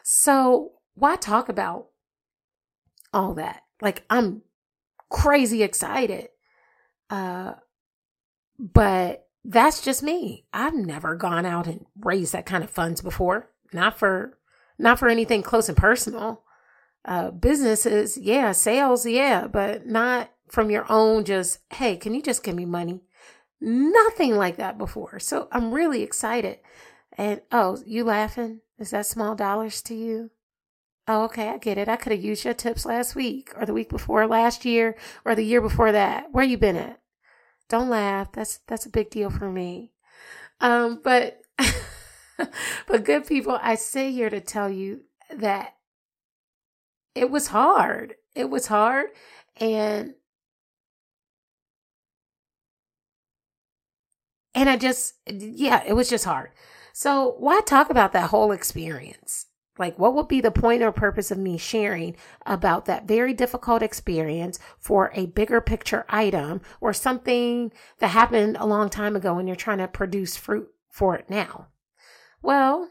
So, 0.02 0.72
why 0.94 1.16
talk 1.16 1.48
about 1.48 1.88
all 3.12 3.34
that? 3.34 3.62
Like, 3.80 4.04
I'm 4.08 4.42
crazy 5.10 5.62
excited. 5.62 6.28
Uh, 7.10 7.54
but 8.58 9.26
that's 9.44 9.82
just 9.82 10.02
me. 10.02 10.46
I've 10.52 10.74
never 10.74 11.16
gone 11.16 11.46
out 11.46 11.66
and 11.66 11.86
raised 12.00 12.32
that 12.32 12.46
kind 12.46 12.62
of 12.62 12.70
funds 12.70 13.00
before. 13.00 13.50
Not 13.72 13.98
for, 13.98 14.38
not 14.78 14.98
for 14.98 15.08
anything 15.08 15.42
close 15.42 15.68
and 15.68 15.76
personal. 15.76 16.44
Uh, 17.04 17.30
businesses, 17.30 18.16
yeah, 18.16 18.52
sales, 18.52 19.04
yeah, 19.04 19.48
but 19.48 19.86
not 19.86 20.30
from 20.48 20.70
your 20.70 20.86
own 20.88 21.24
just, 21.24 21.58
hey, 21.72 21.96
can 21.96 22.14
you 22.14 22.22
just 22.22 22.44
give 22.44 22.54
me 22.54 22.64
money? 22.64 23.02
Nothing 23.64 24.34
like 24.36 24.56
that 24.56 24.76
before. 24.76 25.20
So 25.20 25.46
I'm 25.52 25.72
really 25.72 26.02
excited. 26.02 26.58
And 27.16 27.42
oh, 27.52 27.78
you 27.86 28.02
laughing? 28.02 28.60
Is 28.76 28.90
that 28.90 29.06
small 29.06 29.36
dollars 29.36 29.80
to 29.82 29.94
you? 29.94 30.30
Oh, 31.06 31.24
okay, 31.24 31.48
I 31.48 31.58
get 31.58 31.78
it. 31.78 31.88
I 31.88 31.94
could 31.94 32.10
have 32.10 32.24
used 32.24 32.44
your 32.44 32.54
tips 32.54 32.84
last 32.84 33.14
week 33.14 33.52
or 33.56 33.64
the 33.64 33.72
week 33.72 33.88
before 33.88 34.26
last 34.26 34.64
year 34.64 34.96
or 35.24 35.36
the 35.36 35.44
year 35.44 35.60
before 35.60 35.92
that. 35.92 36.32
Where 36.32 36.44
you 36.44 36.58
been 36.58 36.74
at? 36.74 37.00
Don't 37.68 37.88
laugh. 37.88 38.32
That's 38.32 38.58
that's 38.66 38.84
a 38.84 38.90
big 38.90 39.10
deal 39.10 39.30
for 39.30 39.48
me. 39.48 39.92
Um, 40.60 41.00
but 41.02 41.40
but 42.88 43.04
good 43.04 43.28
people, 43.28 43.60
I 43.62 43.76
sit 43.76 44.10
here 44.10 44.28
to 44.28 44.40
tell 44.40 44.68
you 44.68 45.02
that 45.32 45.76
it 47.14 47.30
was 47.30 47.46
hard. 47.48 48.16
It 48.34 48.50
was 48.50 48.66
hard 48.66 49.06
and 49.56 50.14
And 54.54 54.68
I 54.68 54.76
just, 54.76 55.14
yeah, 55.26 55.82
it 55.86 55.94
was 55.94 56.10
just 56.10 56.24
hard. 56.24 56.50
So 56.92 57.36
why 57.38 57.60
talk 57.60 57.90
about 57.90 58.12
that 58.12 58.30
whole 58.30 58.52
experience? 58.52 59.46
Like, 59.78 59.98
what 59.98 60.14
would 60.14 60.28
be 60.28 60.42
the 60.42 60.50
point 60.50 60.82
or 60.82 60.92
purpose 60.92 61.30
of 61.30 61.38
me 61.38 61.56
sharing 61.56 62.14
about 62.44 62.84
that 62.84 63.08
very 63.08 63.32
difficult 63.32 63.82
experience 63.82 64.58
for 64.78 65.10
a 65.14 65.26
bigger 65.26 65.62
picture 65.62 66.04
item 66.10 66.60
or 66.80 66.92
something 66.92 67.72
that 67.98 68.08
happened 68.08 68.58
a 68.60 68.66
long 68.66 68.90
time 68.90 69.16
ago 69.16 69.38
and 69.38 69.48
you're 69.48 69.56
trying 69.56 69.78
to 69.78 69.88
produce 69.88 70.36
fruit 70.36 70.68
for 70.90 71.16
it 71.16 71.30
now? 71.30 71.68
Well, 72.42 72.90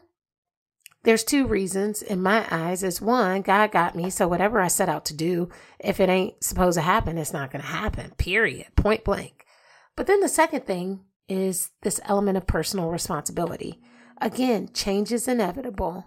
there's 1.04 1.24
two 1.24 1.46
reasons 1.46 2.02
in 2.02 2.20
my 2.20 2.46
eyes. 2.50 2.82
Is 2.82 3.00
one, 3.00 3.42
God 3.42 3.70
got 3.70 3.94
me, 3.94 4.10
so 4.10 4.26
whatever 4.26 4.60
I 4.60 4.68
set 4.68 4.88
out 4.88 5.04
to 5.06 5.14
do, 5.14 5.50
if 5.78 6.00
it 6.00 6.08
ain't 6.08 6.42
supposed 6.42 6.76
to 6.76 6.82
happen, 6.82 7.16
it's 7.16 7.32
not 7.32 7.52
going 7.52 7.62
to 7.62 7.68
happen, 7.68 8.12
period, 8.18 8.66
point 8.74 9.04
blank. 9.04 9.46
But 9.94 10.06
then 10.08 10.20
the 10.20 10.28
second 10.28 10.66
thing 10.66 11.00
is 11.32 11.70
this 11.80 11.98
element 12.04 12.36
of 12.36 12.46
personal 12.46 12.90
responsibility. 12.90 13.80
Again, 14.20 14.68
change 14.74 15.10
is 15.10 15.26
inevitable, 15.26 16.04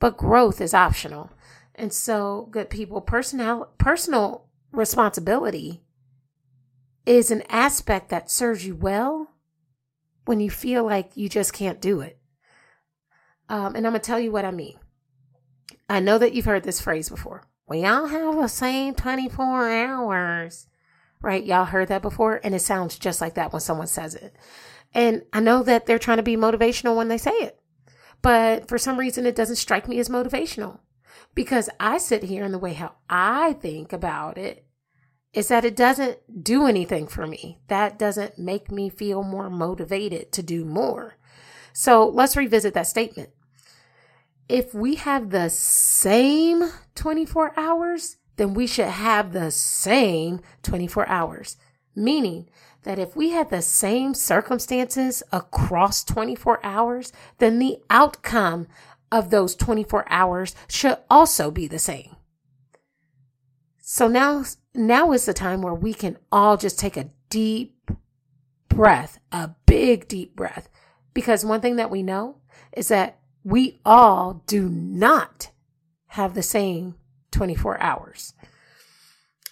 but 0.00 0.16
growth 0.16 0.60
is 0.60 0.74
optional. 0.74 1.30
And 1.76 1.92
so, 1.92 2.48
good 2.50 2.68
people, 2.68 3.00
personal 3.00 3.68
personal 3.78 4.46
responsibility 4.72 5.82
is 7.04 7.30
an 7.30 7.44
aspect 7.48 8.08
that 8.08 8.30
serves 8.30 8.66
you 8.66 8.74
well 8.74 9.30
when 10.24 10.40
you 10.40 10.50
feel 10.50 10.84
like 10.84 11.16
you 11.16 11.28
just 11.28 11.52
can't 11.52 11.80
do 11.80 12.00
it. 12.00 12.18
Um, 13.48 13.76
and 13.76 13.86
I'm 13.86 13.92
gonna 13.92 14.00
tell 14.00 14.18
you 14.18 14.32
what 14.32 14.44
I 14.44 14.50
mean. 14.50 14.78
I 15.88 16.00
know 16.00 16.18
that 16.18 16.32
you've 16.32 16.46
heard 16.46 16.64
this 16.64 16.80
phrase 16.80 17.08
before. 17.08 17.44
We 17.68 17.84
all 17.84 18.06
have 18.06 18.34
the 18.34 18.48
same 18.48 18.94
24 18.94 19.70
hours 19.70 20.66
right? 21.22 21.44
Y'all 21.44 21.64
heard 21.64 21.88
that 21.88 22.02
before, 22.02 22.40
and 22.42 22.54
it 22.54 22.60
sounds 22.60 22.98
just 22.98 23.20
like 23.20 23.34
that 23.34 23.52
when 23.52 23.60
someone 23.60 23.86
says 23.86 24.14
it. 24.14 24.36
And 24.94 25.22
I 25.32 25.40
know 25.40 25.62
that 25.62 25.86
they're 25.86 25.98
trying 25.98 26.18
to 26.18 26.22
be 26.22 26.36
motivational 26.36 26.96
when 26.96 27.08
they 27.08 27.18
say 27.18 27.32
it, 27.32 27.60
but 28.22 28.68
for 28.68 28.78
some 28.78 28.98
reason, 28.98 29.26
it 29.26 29.36
doesn't 29.36 29.56
strike 29.56 29.88
me 29.88 29.98
as 29.98 30.08
motivational 30.08 30.80
because 31.34 31.68
I 31.78 31.98
sit 31.98 32.24
here 32.24 32.44
in 32.44 32.52
the 32.52 32.58
way 32.58 32.72
how 32.72 32.94
I 33.08 33.52
think 33.54 33.92
about 33.92 34.38
it 34.38 34.66
is 35.32 35.48
that 35.48 35.66
it 35.66 35.76
doesn't 35.76 36.42
do 36.42 36.66
anything 36.66 37.06
for 37.06 37.26
me. 37.26 37.60
That 37.68 37.98
doesn't 37.98 38.38
make 38.38 38.70
me 38.70 38.88
feel 38.88 39.22
more 39.22 39.50
motivated 39.50 40.32
to 40.32 40.42
do 40.42 40.64
more. 40.64 41.18
So 41.74 42.08
let's 42.08 42.36
revisit 42.36 42.72
that 42.72 42.86
statement. 42.86 43.28
If 44.48 44.72
we 44.72 44.94
have 44.94 45.28
the 45.28 45.50
same 45.50 46.70
24 46.94 47.52
hours, 47.58 48.16
then 48.36 48.54
we 48.54 48.66
should 48.66 48.88
have 48.88 49.32
the 49.32 49.50
same 49.50 50.40
24 50.62 51.08
hours. 51.08 51.56
Meaning 51.94 52.48
that 52.82 52.98
if 52.98 53.16
we 53.16 53.30
had 53.30 53.50
the 53.50 53.62
same 53.62 54.14
circumstances 54.14 55.22
across 55.32 56.04
24 56.04 56.64
hours, 56.64 57.12
then 57.38 57.58
the 57.58 57.78
outcome 57.90 58.68
of 59.10 59.30
those 59.30 59.54
24 59.54 60.04
hours 60.10 60.54
should 60.68 60.98
also 61.10 61.50
be 61.50 61.66
the 61.66 61.78
same. 61.78 62.16
So 63.80 64.08
now, 64.08 64.44
now 64.74 65.12
is 65.12 65.26
the 65.26 65.32
time 65.32 65.62
where 65.62 65.74
we 65.74 65.94
can 65.94 66.18
all 66.30 66.56
just 66.56 66.78
take 66.78 66.96
a 66.96 67.10
deep 67.30 67.90
breath, 68.68 69.18
a 69.32 69.50
big 69.64 70.06
deep 70.08 70.36
breath. 70.36 70.68
Because 71.14 71.44
one 71.44 71.60
thing 71.60 71.76
that 71.76 71.90
we 71.90 72.02
know 72.02 72.36
is 72.72 72.88
that 72.88 73.18
we 73.42 73.80
all 73.84 74.42
do 74.46 74.68
not 74.68 75.50
have 76.08 76.34
the 76.34 76.42
same 76.42 76.96
24 77.30 77.80
hours. 77.80 78.34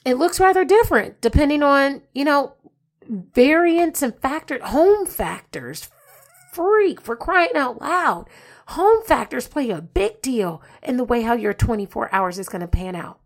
It 0.05 0.15
looks 0.15 0.41
rather 0.41 0.65
different 0.65 1.21
depending 1.21 1.63
on, 1.63 2.03
you 2.13 2.25
know, 2.25 2.55
variants 3.09 4.03
and 4.03 4.19
factor, 4.19 4.59
home 4.63 5.07
factors. 5.07 5.89
Freak 6.53 7.01
for 7.01 7.17
crying 7.17 7.57
out 7.57 7.81
loud. 7.81 8.27
Home 8.69 9.03
factors 9.05 9.49
play 9.49 9.71
a 9.71 9.83
big 9.83 10.23
deal 10.23 10.63
in 10.83 10.97
the 10.97 11.05
way 11.05 11.23
how 11.23 11.35
your 11.35 11.53
24 11.53 12.15
hours 12.15 12.39
is 12.39 12.49
going 12.49 12.61
to 12.61 12.69
pan 12.69 12.95
out. 12.95 13.19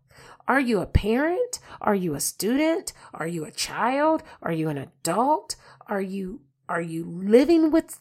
Are 0.47 0.59
you 0.59 0.79
a 0.79 0.87
parent? 0.87 1.59
Are 1.79 1.93
you 1.93 2.15
a 2.15 2.19
student? 2.19 2.91
Are 3.13 3.27
you 3.27 3.45
a 3.45 3.51
child? 3.51 4.23
Are 4.41 4.51
you 4.51 4.67
an 4.67 4.79
adult? 4.79 5.55
Are 5.87 6.01
you 6.01 6.41
are 6.67 6.81
you 6.81 7.03
living 7.05 7.71
with 7.71 7.99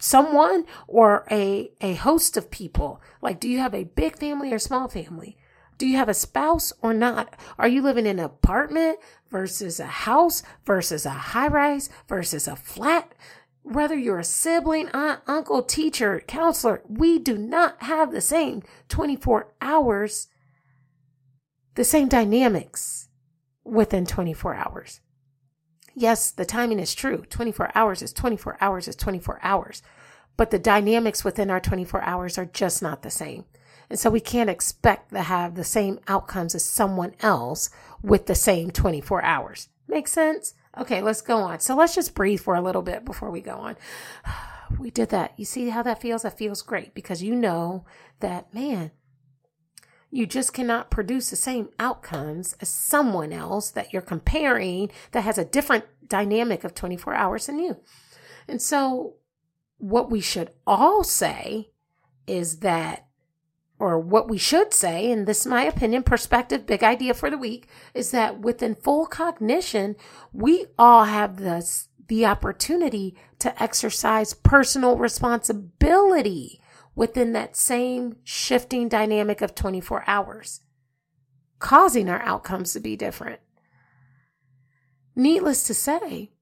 someone 0.00 0.64
or 0.86 1.26
a 1.30 1.70
a 1.82 1.94
host 1.94 2.38
of 2.38 2.50
people? 2.50 3.02
Like 3.20 3.38
do 3.38 3.48
you 3.48 3.58
have 3.58 3.74
a 3.74 3.84
big 3.84 4.16
family 4.16 4.50
or 4.52 4.58
small 4.58 4.88
family? 4.88 5.36
Do 5.78 5.86
you 5.86 5.96
have 5.96 6.08
a 6.08 6.14
spouse 6.14 6.72
or 6.82 6.92
not? 6.92 7.34
Are 7.56 7.68
you 7.68 7.82
living 7.82 8.04
in 8.04 8.18
an 8.18 8.24
apartment 8.24 8.98
versus 9.30 9.78
a 9.78 9.86
house 9.86 10.42
versus 10.66 11.06
a 11.06 11.10
high 11.10 11.46
rise 11.46 11.88
versus 12.08 12.48
a 12.48 12.56
flat? 12.56 13.14
Whether 13.62 13.96
you're 13.96 14.18
a 14.18 14.24
sibling, 14.24 14.88
aunt, 14.88 15.20
uncle, 15.28 15.62
teacher, 15.62 16.20
counselor, 16.26 16.82
we 16.88 17.18
do 17.20 17.38
not 17.38 17.82
have 17.82 18.10
the 18.10 18.20
same 18.20 18.62
24 18.88 19.52
hours, 19.60 20.26
the 21.76 21.84
same 21.84 22.08
dynamics 22.08 23.08
within 23.64 24.04
24 24.04 24.56
hours. 24.56 25.00
Yes, 25.94 26.30
the 26.32 26.44
timing 26.44 26.80
is 26.80 26.94
true. 26.94 27.24
24 27.28 27.70
hours 27.74 28.02
is 28.02 28.12
24 28.12 28.56
hours 28.60 28.88
is 28.88 28.96
24 28.96 29.38
hours. 29.42 29.82
But 30.36 30.50
the 30.50 30.58
dynamics 30.58 31.24
within 31.24 31.50
our 31.50 31.60
24 31.60 32.02
hours 32.02 32.38
are 32.38 32.46
just 32.46 32.82
not 32.82 33.02
the 33.02 33.10
same. 33.10 33.44
And 33.90 33.98
so 33.98 34.10
we 34.10 34.20
can't 34.20 34.50
expect 34.50 35.12
to 35.12 35.22
have 35.22 35.54
the 35.54 35.64
same 35.64 35.98
outcomes 36.08 36.54
as 36.54 36.64
someone 36.64 37.14
else 37.20 37.70
with 38.02 38.26
the 38.26 38.34
same 38.34 38.70
24 38.70 39.24
hours. 39.24 39.68
Make 39.86 40.08
sense? 40.08 40.54
Okay, 40.76 41.00
let's 41.00 41.22
go 41.22 41.38
on. 41.38 41.60
So 41.60 41.74
let's 41.74 41.94
just 41.94 42.14
breathe 42.14 42.40
for 42.40 42.54
a 42.54 42.60
little 42.60 42.82
bit 42.82 43.04
before 43.04 43.30
we 43.30 43.40
go 43.40 43.56
on. 43.56 43.76
We 44.78 44.90
did 44.90 45.08
that. 45.08 45.32
You 45.38 45.46
see 45.46 45.70
how 45.70 45.82
that 45.84 46.02
feels? 46.02 46.22
That 46.22 46.36
feels 46.36 46.60
great 46.60 46.92
because 46.92 47.22
you 47.22 47.34
know 47.34 47.86
that, 48.20 48.52
man, 48.52 48.90
you 50.10 50.26
just 50.26 50.52
cannot 50.52 50.90
produce 50.90 51.30
the 51.30 51.36
same 51.36 51.70
outcomes 51.80 52.54
as 52.60 52.68
someone 52.68 53.32
else 53.32 53.70
that 53.70 53.94
you're 53.94 54.02
comparing 54.02 54.90
that 55.12 55.24
has 55.24 55.38
a 55.38 55.44
different 55.44 55.86
dynamic 56.06 56.64
of 56.64 56.74
24 56.74 57.14
hours 57.14 57.46
than 57.46 57.58
you. 57.58 57.78
And 58.46 58.60
so, 58.60 59.14
what 59.78 60.10
we 60.10 60.20
should 60.20 60.50
all 60.66 61.02
say 61.02 61.70
is 62.26 62.58
that 62.58 63.07
or 63.78 63.98
what 63.98 64.28
we 64.28 64.38
should 64.38 64.74
say, 64.74 65.10
and 65.10 65.26
this 65.26 65.40
is 65.40 65.46
my 65.46 65.62
opinion, 65.64 66.02
perspective, 66.02 66.66
big 66.66 66.82
idea 66.82 67.14
for 67.14 67.30
the 67.30 67.38
week, 67.38 67.68
is 67.94 68.10
that 68.10 68.40
within 68.40 68.74
full 68.74 69.06
cognition, 69.06 69.94
we 70.32 70.66
all 70.78 71.04
have 71.04 71.36
this, 71.36 71.88
the 72.08 72.26
opportunity 72.26 73.16
to 73.38 73.62
exercise 73.62 74.34
personal 74.34 74.96
responsibility 74.96 76.60
within 76.96 77.32
that 77.32 77.56
same 77.56 78.16
shifting 78.24 78.88
dynamic 78.88 79.40
of 79.40 79.54
24 79.54 80.02
hours, 80.08 80.62
causing 81.60 82.08
our 82.08 82.20
outcomes 82.22 82.72
to 82.72 82.80
be 82.80 82.96
different. 82.96 83.38
Needless 85.14 85.64
to 85.68 85.74
say, 85.74 86.32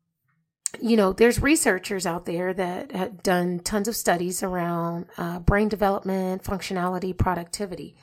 you 0.80 0.96
know, 0.96 1.12
there's 1.12 1.40
researchers 1.40 2.06
out 2.06 2.26
there 2.26 2.52
that 2.52 2.92
have 2.92 3.22
done 3.22 3.60
tons 3.60 3.88
of 3.88 3.96
studies 3.96 4.42
around 4.42 5.06
uh, 5.16 5.38
brain 5.38 5.68
development, 5.68 6.42
functionality, 6.42 7.16
productivity. 7.16 7.96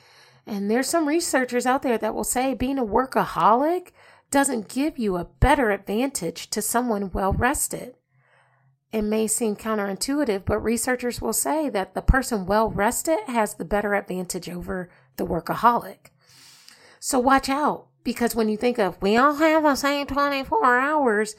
And 0.46 0.70
there's 0.70 0.88
some 0.88 1.08
researchers 1.08 1.66
out 1.66 1.82
there 1.82 1.98
that 1.98 2.14
will 2.14 2.24
say 2.24 2.54
being 2.54 2.78
a 2.78 2.84
workaholic 2.84 3.88
doesn't 4.30 4.68
give 4.68 4.98
you 4.98 5.16
a 5.16 5.26
better 5.40 5.70
advantage 5.70 6.50
to 6.50 6.60
someone 6.60 7.10
well 7.12 7.32
rested. 7.32 7.94
It 8.92 9.02
may 9.02 9.26
seem 9.26 9.56
counterintuitive, 9.56 10.44
but 10.44 10.58
researchers 10.58 11.20
will 11.20 11.32
say 11.32 11.68
that 11.68 11.94
the 11.94 12.02
person 12.02 12.46
well 12.46 12.70
rested 12.70 13.18
has 13.26 13.54
the 13.54 13.64
better 13.64 13.94
advantage 13.94 14.48
over 14.48 14.90
the 15.16 15.26
workaholic. 15.26 16.10
So 17.00 17.18
watch 17.18 17.48
out 17.48 17.86
because 18.02 18.34
when 18.34 18.48
you 18.48 18.56
think 18.56 18.78
of 18.78 19.00
we 19.02 19.16
all 19.16 19.34
have 19.34 19.62
the 19.62 19.74
same 19.76 20.06
24 20.06 20.78
hours, 20.78 21.34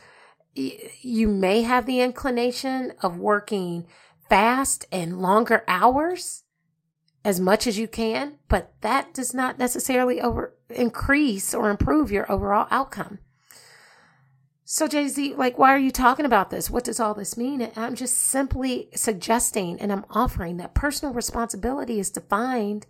you 0.56 1.28
may 1.28 1.62
have 1.64 1.86
the 1.86 2.02
inclination 2.02 2.94
of 3.02 3.20
working 3.20 3.86
fast 4.30 4.86
and 4.92 5.22
longer 5.22 5.64
hours 5.68 6.44
as 7.24 7.40
much 7.40 7.68
as 7.68 7.78
you 7.78 7.88
can, 7.88 8.38
but 8.48 8.74
that 8.82 9.14
does 9.14 9.34
not 9.34 9.58
necessarily 9.58 10.22
over 10.22 10.56
increase 10.70 11.54
or 11.54 11.70
improve 11.70 12.12
your 12.12 12.32
overall 12.32 12.68
outcome. 12.72 13.20
So 14.64 14.88
JZ, 14.88 15.38
like, 15.38 15.60
why 15.60 15.74
are 15.74 15.80
you 15.80 15.92
talking 15.92 16.26
about 16.26 16.50
this? 16.50 16.70
What 16.70 16.84
does 16.84 17.00
all 17.00 17.14
this 17.14 17.38
mean? 17.38 17.62
And 17.62 17.72
I'm 17.76 17.96
just 17.96 18.18
simply 18.18 18.90
suggesting 18.96 19.80
and 19.80 19.92
I'm 19.92 20.06
offering 20.10 20.58
that 20.58 20.74
personal 20.74 21.14
responsibility 21.14 22.00
is 22.00 22.10
defined 22.10 22.88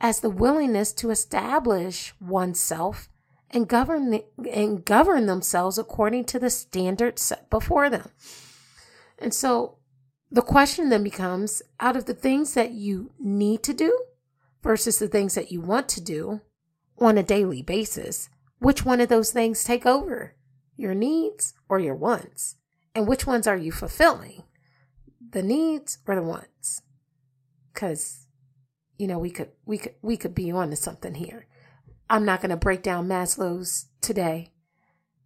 as 0.00 0.20
the 0.20 0.30
willingness 0.30 0.92
to 0.94 1.10
establish 1.10 2.14
oneself 2.20 3.08
and 3.50 3.68
govern 3.68 4.20
and 4.50 4.84
govern 4.84 5.26
themselves 5.26 5.78
according 5.78 6.24
to 6.26 6.38
the 6.38 6.50
standards 6.50 7.22
set 7.22 7.50
before 7.50 7.90
them. 7.90 8.10
And 9.18 9.34
so 9.34 9.78
the 10.30 10.42
question 10.42 10.88
then 10.88 11.02
becomes 11.02 11.62
out 11.80 11.96
of 11.96 12.06
the 12.06 12.14
things 12.14 12.54
that 12.54 12.70
you 12.70 13.12
need 13.18 13.62
to 13.64 13.74
do 13.74 13.98
versus 14.62 14.98
the 14.98 15.08
things 15.08 15.34
that 15.34 15.50
you 15.50 15.60
want 15.60 15.88
to 15.90 16.00
do 16.00 16.40
on 16.98 17.18
a 17.18 17.22
daily 17.22 17.62
basis, 17.62 18.28
which 18.58 18.84
one 18.84 19.00
of 19.00 19.08
those 19.08 19.30
things 19.30 19.64
take 19.64 19.86
over? 19.86 20.36
Your 20.76 20.94
needs 20.94 21.54
or 21.68 21.78
your 21.78 21.94
wants? 21.94 22.56
And 22.94 23.06
which 23.06 23.26
ones 23.26 23.46
are 23.46 23.56
you 23.56 23.72
fulfilling? 23.72 24.44
The 25.32 25.42
needs 25.42 25.98
or 26.06 26.14
the 26.14 26.22
wants? 26.22 26.82
Cuz 27.74 28.26
you 28.98 29.06
know, 29.06 29.18
we 29.18 29.30
could 29.30 29.50
we 29.64 29.78
could 29.78 29.94
we 30.02 30.16
could 30.16 30.34
be 30.34 30.52
on 30.52 30.70
to 30.70 30.76
something 30.76 31.14
here. 31.14 31.46
I'm 32.10 32.24
not 32.24 32.40
going 32.40 32.50
to 32.50 32.56
break 32.56 32.82
down 32.82 33.08
Maslow's 33.08 33.86
today, 34.00 34.50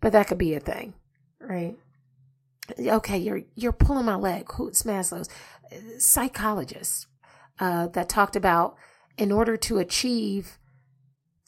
but 0.01 0.13
that 0.13 0.29
could 0.29 0.37
be 0.37 0.55
a 0.55 0.61
thing, 0.61 0.93
right? 1.41 1.77
Okay, 2.79 3.19
you're 3.19 3.43
you're 3.55 3.73
pulling 3.73 4.05
my 4.05 4.15
leg. 4.17 4.51
Who's 4.53 4.83
Maslow's 4.83 5.29
psychologist 5.99 7.07
uh, 7.59 7.89
that 7.89 8.09
talked 8.09 8.37
about 8.37 8.77
in 9.17 9.33
order 9.33 9.57
to 9.57 9.79
achieve 9.79 10.59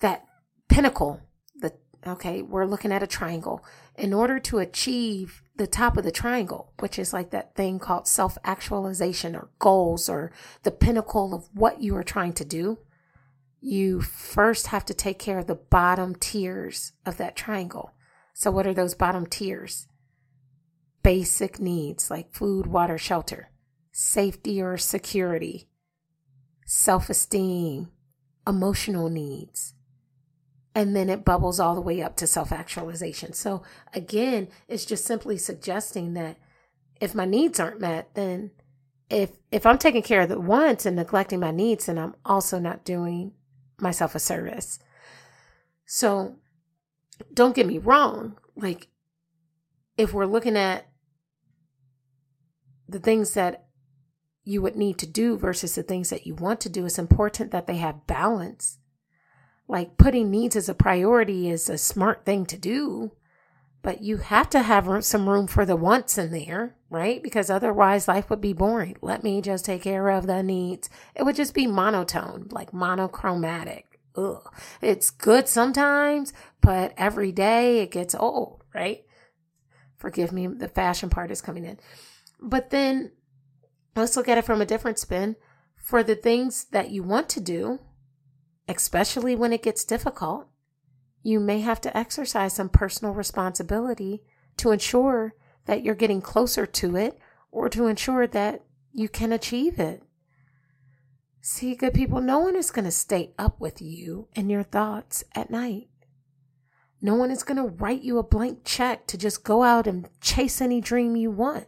that 0.01 0.25
pinnacle. 0.69 1.21
The 1.55 1.73
okay, 2.07 2.41
we're 2.43 2.67
looking 2.67 2.93
at 2.93 3.03
a 3.03 3.07
triangle. 3.07 3.65
In 3.97 4.15
order 4.15 4.39
to 4.41 4.59
achieve 4.59 5.43
the 5.57 5.67
top 5.67 5.97
of 5.97 6.05
the 6.05 6.11
triangle, 6.11 6.73
which 6.81 6.99
is 6.99 7.13
like 7.13 7.31
that 7.31 7.55
thing 7.55 7.79
called 7.79 8.09
self 8.09 8.39
actualization 8.45 9.37
or 9.37 9.51
goals 9.59 10.09
or 10.09 10.33
the 10.63 10.71
pinnacle 10.71 11.35
of 11.35 11.49
what 11.53 11.83
you 11.83 11.95
are 11.97 12.03
trying 12.03 12.33
to 12.35 12.45
do 12.45 12.79
you 13.61 14.01
first 14.01 14.69
have 14.69 14.85
to 14.87 14.95
take 14.95 15.19
care 15.19 15.39
of 15.39 15.47
the 15.47 15.55
bottom 15.55 16.15
tiers 16.15 16.93
of 17.05 17.17
that 17.17 17.37
triangle. 17.37 17.93
So, 18.35 18.51
what 18.51 18.67
are 18.67 18.75
those 18.75 18.95
bottom 18.95 19.27
tiers? 19.27 19.89
Basic 21.03 21.59
needs 21.59 22.11
like 22.11 22.33
food, 22.33 22.67
water, 22.67 22.99
shelter, 22.99 23.51
safety 23.93 24.61
or 24.61 24.77
security, 24.77 25.69
self 26.67 27.09
esteem, 27.09 27.89
emotional 28.47 29.09
needs. 29.09 29.75
And 30.75 30.95
then 30.95 31.09
it 31.09 31.25
bubbles 31.25 31.59
all 31.59 31.75
the 31.75 31.81
way 31.81 32.03
up 32.03 32.17
to 32.17 32.27
self 32.27 32.53
actualization. 32.53 33.33
So, 33.33 33.63
again, 33.95 34.49
it's 34.69 34.85
just 34.85 35.07
simply 35.07 35.39
suggesting 35.39 36.13
that 36.15 36.37
if 37.01 37.15
my 37.15 37.25
needs 37.25 37.59
aren't 37.59 37.81
met, 37.81 38.15
then 38.15 38.51
if 39.09 39.31
if 39.51 39.65
I'm 39.65 39.79
taking 39.79 40.03
care 40.03 40.21
of 40.21 40.29
the 40.29 40.41
wants 40.41 40.85
and 40.85 40.97
neglecting 40.97 41.41
my 41.41 41.51
needs, 41.51 41.87
then 41.87 41.99
I'm 41.99 42.15
also 42.25 42.59
not 42.59 42.85
doing 42.85 43.33
myself 43.79 44.15
a 44.15 44.19
service. 44.19 44.79
So 45.87 46.37
don't 47.33 47.55
get 47.55 47.67
me 47.67 47.79
wrong. 47.79 48.37
Like, 48.57 48.89
if 49.97 50.13
we're 50.13 50.27
looking 50.27 50.57
at 50.57 50.87
the 52.89 52.99
things 52.99 53.35
that 53.35 53.67
you 54.45 54.63
would 54.63 54.77
need 54.77 54.99
to 54.99 55.07
do 55.07 55.37
versus 55.37 55.75
the 55.75 55.83
things 55.83 56.11
that 56.11 56.27
you 56.27 56.35
want 56.35 56.61
to 56.61 56.69
do, 56.69 56.87
it's 56.87 56.99
important 56.99 57.51
that 57.51 57.67
they 57.67 57.77
have 57.77 58.07
balance. 58.07 58.79
Like, 59.69 59.97
putting 59.97 60.31
needs 60.31 60.55
as 60.55 60.69
a 60.69 60.75
priority 60.75 61.51
is 61.51 61.69
a 61.69 61.79
smart 61.79 62.25
thing 62.25 62.47
to 62.47 62.57
do, 62.57 63.13
but 63.87 64.03
you 64.03 64.17
have 64.17 64.51
to 64.51 64.63
have 64.63 65.05
some 65.05 65.29
room 65.29 65.47
for 65.47 65.65
the 65.65 65.77
wants 65.77 66.19
in 66.19 66.33
there, 66.33 66.75
right? 66.91 67.23
Because 67.23 67.49
otherwise, 67.49 68.09
life 68.09 68.29
would 68.29 68.41
be 68.41 68.53
boring. 68.53 68.97
Let 69.01 69.23
me 69.23 69.41
just 69.41 69.65
take 69.65 69.83
care 69.83 70.09
of 70.09 70.27
the 70.27 70.43
needs. 70.43 70.91
It 71.15 71.23
would 71.23 71.37
just 71.37 71.55
be 71.55 71.69
monotone, 71.69 72.49
like 72.51 72.73
monochromatic. 72.73 74.01
Ugh. 74.17 74.43
It's 74.83 75.11
good 75.11 75.47
sometimes, 75.47 76.33
but 76.61 76.95
every 76.97 77.31
day 77.31 77.79
it 77.79 77.93
gets 77.93 78.13
old, 78.13 78.65
right? 78.75 79.05
Forgive 79.99 80.33
me, 80.33 80.49
the 80.49 80.67
fashion 80.67 81.09
part 81.09 81.31
is 81.31 81.41
coming 81.41 81.65
in. 81.65 81.79
But 82.41 82.71
then 82.71 83.13
let's 83.95 84.17
look 84.17 84.29
at 84.29 84.37
it 84.37 84.45
from 84.45 84.61
a 84.61 84.67
different 84.67 84.99
spin. 84.99 85.37
For 85.77 86.03
the 86.03 86.17
things 86.17 86.65
that 86.73 86.91
you 86.91 87.05
want 87.05 87.29
to 87.29 87.41
do, 87.41 87.79
especially 88.67 89.37
when 89.37 89.53
it 89.53 89.63
gets 89.63 89.85
difficult, 89.85 90.49
you 91.27 91.41
may 91.41 91.59
have 91.59 91.81
to 91.81 91.97
exercise 91.97 92.53
some 92.53 92.69
personal 92.69 93.13
responsibility 93.13 94.23
to 94.57 94.71
ensure 94.71 95.35
that 95.65 95.83
you're 95.83 95.97
getting 95.97 96.21
closer 96.21 96.65
to 96.65 96.95
it 96.95 97.19
or 97.51 97.69
to 97.69 97.89
ensure 97.89 98.29
that 98.29 98.63
you 98.93 99.09
can 99.09 99.33
achieve 99.33 99.81
it. 99.81 100.05
See, 101.41 101.75
good 101.75 101.95
people, 101.95 102.21
no 102.21 102.39
one 102.39 102.55
is 102.55 102.71
going 102.71 102.85
to 102.85 102.93
stay 102.93 103.35
up 103.41 103.61
with 103.61 103.83
you 103.83 104.29
and 104.37 104.49
your 104.53 104.63
thoughts 104.63 105.25
at 105.35 105.51
night. 105.51 105.89
No 107.03 107.17
one 107.17 107.33
is 107.33 107.43
going 107.43 107.57
to 107.57 107.75
write 107.75 108.03
you 108.03 108.19
a 108.19 108.23
blank 108.23 108.61
check 108.65 109.09
to 109.09 109.19
just 109.19 109.43
go 109.43 109.65
out 109.65 109.89
and 109.89 110.09
chase 110.21 110.61
any 110.61 110.81
dream 110.81 111.17
you 111.17 111.33
want. 111.33 111.67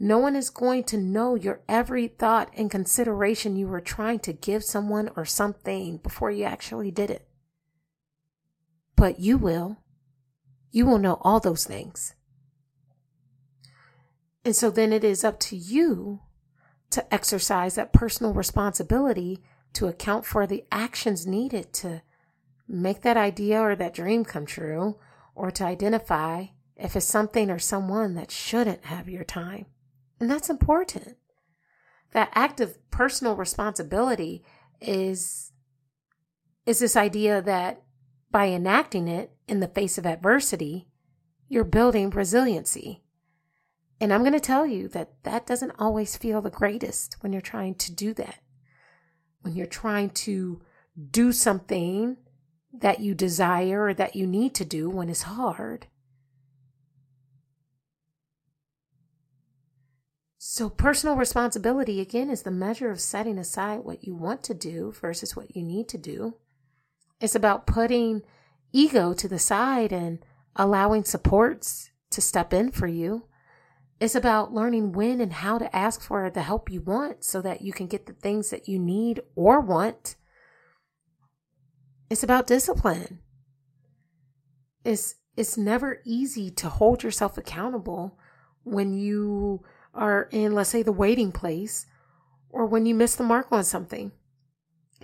No 0.00 0.16
one 0.16 0.36
is 0.36 0.48
going 0.48 0.84
to 0.84 0.96
know 0.96 1.34
your 1.34 1.60
every 1.68 2.08
thought 2.08 2.50
and 2.56 2.70
consideration 2.70 3.56
you 3.56 3.68
were 3.68 3.82
trying 3.82 4.20
to 4.20 4.32
give 4.32 4.64
someone 4.64 5.10
or 5.16 5.26
something 5.26 5.98
before 5.98 6.30
you 6.30 6.44
actually 6.44 6.90
did 6.90 7.10
it. 7.10 7.28
But 9.02 9.18
you 9.18 9.36
will. 9.36 9.78
You 10.70 10.86
will 10.86 10.98
know 10.98 11.18
all 11.22 11.40
those 11.40 11.64
things. 11.64 12.14
And 14.44 14.54
so 14.54 14.70
then 14.70 14.92
it 14.92 15.02
is 15.02 15.24
up 15.24 15.40
to 15.40 15.56
you 15.56 16.20
to 16.90 17.12
exercise 17.12 17.74
that 17.74 17.92
personal 17.92 18.32
responsibility 18.32 19.42
to 19.72 19.88
account 19.88 20.24
for 20.24 20.46
the 20.46 20.62
actions 20.70 21.26
needed 21.26 21.72
to 21.72 22.02
make 22.68 23.02
that 23.02 23.16
idea 23.16 23.60
or 23.60 23.74
that 23.74 23.92
dream 23.92 24.24
come 24.24 24.46
true, 24.46 25.00
or 25.34 25.50
to 25.50 25.64
identify 25.64 26.46
if 26.76 26.94
it's 26.94 27.04
something 27.04 27.50
or 27.50 27.58
someone 27.58 28.14
that 28.14 28.30
shouldn't 28.30 28.84
have 28.84 29.08
your 29.08 29.24
time. 29.24 29.66
And 30.20 30.30
that's 30.30 30.48
important. 30.48 31.16
That 32.12 32.30
act 32.36 32.60
of 32.60 32.78
personal 32.92 33.34
responsibility 33.34 34.44
is, 34.80 35.50
is 36.66 36.78
this 36.78 36.94
idea 36.94 37.42
that 37.42 37.82
by 38.32 38.48
enacting 38.48 39.06
it 39.06 39.30
in 39.46 39.60
the 39.60 39.68
face 39.68 39.98
of 39.98 40.06
adversity, 40.06 40.88
you're 41.48 41.64
building 41.64 42.10
resiliency. 42.10 43.02
And 44.00 44.12
I'm 44.12 44.22
going 44.22 44.32
to 44.32 44.40
tell 44.40 44.66
you 44.66 44.88
that 44.88 45.22
that 45.22 45.46
doesn't 45.46 45.74
always 45.78 46.16
feel 46.16 46.40
the 46.40 46.50
greatest 46.50 47.16
when 47.20 47.32
you're 47.32 47.42
trying 47.42 47.76
to 47.76 47.92
do 47.92 48.14
that. 48.14 48.40
When 49.42 49.54
you're 49.54 49.66
trying 49.66 50.10
to 50.10 50.62
do 51.10 51.30
something 51.30 52.16
that 52.72 53.00
you 53.00 53.14
desire 53.14 53.84
or 53.84 53.94
that 53.94 54.16
you 54.16 54.26
need 54.26 54.54
to 54.54 54.64
do 54.64 54.88
when 54.88 55.08
it's 55.08 55.22
hard. 55.22 55.86
So, 60.38 60.68
personal 60.68 61.16
responsibility, 61.16 62.00
again, 62.00 62.28
is 62.28 62.42
the 62.42 62.50
measure 62.50 62.90
of 62.90 63.00
setting 63.00 63.38
aside 63.38 63.80
what 63.80 64.04
you 64.04 64.14
want 64.14 64.42
to 64.44 64.54
do 64.54 64.92
versus 64.92 65.36
what 65.36 65.54
you 65.54 65.62
need 65.62 65.88
to 65.90 65.98
do. 65.98 66.34
It's 67.22 67.34
about 67.34 67.66
putting 67.66 68.20
ego 68.72 69.14
to 69.14 69.28
the 69.28 69.38
side 69.38 69.92
and 69.92 70.18
allowing 70.54 71.04
supports 71.04 71.90
to 72.10 72.20
step 72.20 72.52
in 72.52 72.70
for 72.70 72.86
you. 72.86 73.26
It's 74.00 74.14
about 74.14 74.52
learning 74.52 74.92
when 74.92 75.20
and 75.20 75.32
how 75.32 75.56
to 75.56 75.74
ask 75.74 76.02
for 76.02 76.28
the 76.28 76.42
help 76.42 76.70
you 76.70 76.82
want 76.82 77.24
so 77.24 77.40
that 77.40 77.62
you 77.62 77.72
can 77.72 77.86
get 77.86 78.04
the 78.04 78.12
things 78.12 78.50
that 78.50 78.68
you 78.68 78.78
need 78.78 79.22
or 79.34 79.60
want 79.60 80.16
it's 82.12 82.22
about 82.22 82.46
discipline. 82.46 83.20
It's 84.84 85.14
it's 85.34 85.56
never 85.56 86.02
easy 86.04 86.50
to 86.50 86.68
hold 86.68 87.02
yourself 87.02 87.38
accountable 87.38 88.18
when 88.64 88.92
you 88.92 89.64
are 89.94 90.28
in 90.30 90.52
let's 90.52 90.68
say 90.68 90.82
the 90.82 90.92
waiting 90.92 91.32
place 91.32 91.86
or 92.50 92.66
when 92.66 92.84
you 92.84 92.94
miss 92.94 93.14
the 93.14 93.24
mark 93.24 93.46
on 93.50 93.64
something. 93.64 94.12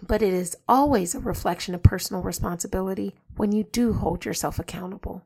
But 0.03 0.23
it 0.23 0.33
is 0.33 0.57
always 0.69 1.15
a 1.15 1.21
reflection 1.21 1.75
of 1.75 1.83
personal 1.83 2.23
responsibility 2.23 3.15
when 3.37 3.53
you 3.53 3.65
do 3.65 3.93
hold 3.93 4.25
yourself 4.25 4.59
accountable. 4.59 5.25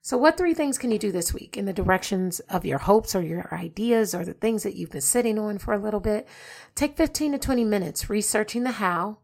So, 0.00 0.16
what 0.16 0.38
three 0.38 0.54
things 0.54 0.78
can 0.78 0.90
you 0.90 0.98
do 0.98 1.12
this 1.12 1.34
week 1.34 1.56
in 1.56 1.66
the 1.66 1.72
directions 1.72 2.40
of 2.40 2.64
your 2.64 2.78
hopes 2.78 3.14
or 3.14 3.20
your 3.20 3.52
ideas 3.52 4.14
or 4.14 4.24
the 4.24 4.32
things 4.32 4.62
that 4.62 4.74
you've 4.74 4.92
been 4.92 5.02
sitting 5.02 5.38
on 5.38 5.58
for 5.58 5.74
a 5.74 5.78
little 5.78 6.00
bit? 6.00 6.26
Take 6.74 6.96
15 6.96 7.32
to 7.32 7.38
20 7.38 7.64
minutes 7.64 8.08
researching 8.08 8.62
the 8.62 8.70
how, 8.70 9.18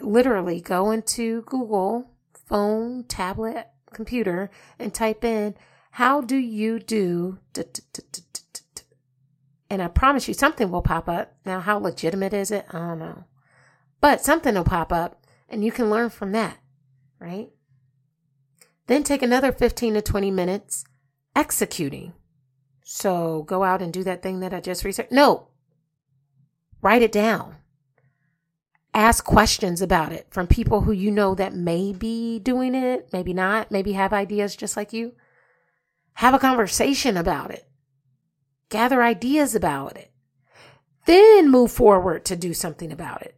literally 0.00 0.60
go 0.60 0.90
into 0.90 1.42
Google, 1.42 2.10
phone, 2.46 3.04
tablet, 3.04 3.68
computer, 3.92 4.50
and 4.78 4.94
type 4.94 5.24
in, 5.24 5.56
How 5.92 6.20
do 6.20 6.36
you 6.36 6.78
do? 6.78 7.38
And 9.70 9.80
I 9.80 9.88
promise 9.88 10.26
you, 10.26 10.34
something 10.34 10.70
will 10.70 10.82
pop 10.82 11.08
up. 11.08 11.36
Now, 11.46 11.60
how 11.60 11.78
legitimate 11.78 12.34
is 12.34 12.50
it? 12.50 12.66
I 12.72 12.78
don't 12.78 12.98
know. 12.98 13.24
But 14.00 14.20
something 14.20 14.54
will 14.54 14.64
pop 14.64 14.92
up, 14.92 15.24
and 15.48 15.64
you 15.64 15.70
can 15.70 15.88
learn 15.88 16.10
from 16.10 16.32
that, 16.32 16.58
right? 17.20 17.50
Then 18.88 19.04
take 19.04 19.22
another 19.22 19.52
15 19.52 19.94
to 19.94 20.02
20 20.02 20.30
minutes 20.30 20.84
executing. 21.36 22.14
So 22.82 23.44
go 23.44 23.62
out 23.62 23.80
and 23.80 23.92
do 23.92 24.02
that 24.02 24.22
thing 24.22 24.40
that 24.40 24.52
I 24.52 24.60
just 24.60 24.84
researched. 24.84 25.12
No, 25.12 25.48
write 26.82 27.02
it 27.02 27.12
down 27.12 27.56
ask 28.94 29.24
questions 29.24 29.80
about 29.80 30.12
it 30.12 30.26
from 30.30 30.46
people 30.46 30.82
who 30.82 30.92
you 30.92 31.10
know 31.10 31.34
that 31.34 31.54
may 31.54 31.92
be 31.92 32.38
doing 32.38 32.74
it, 32.74 33.08
maybe 33.12 33.32
not, 33.32 33.70
maybe 33.70 33.92
have 33.92 34.12
ideas 34.12 34.56
just 34.56 34.76
like 34.76 34.92
you. 34.92 35.12
Have 36.14 36.34
a 36.34 36.38
conversation 36.38 37.16
about 37.16 37.50
it. 37.50 37.68
Gather 38.70 39.02
ideas 39.02 39.54
about 39.54 39.96
it. 39.96 40.10
Then 41.04 41.50
move 41.50 41.70
forward 41.70 42.24
to 42.26 42.36
do 42.36 42.54
something 42.54 42.90
about 42.90 43.22
it. 43.22 43.36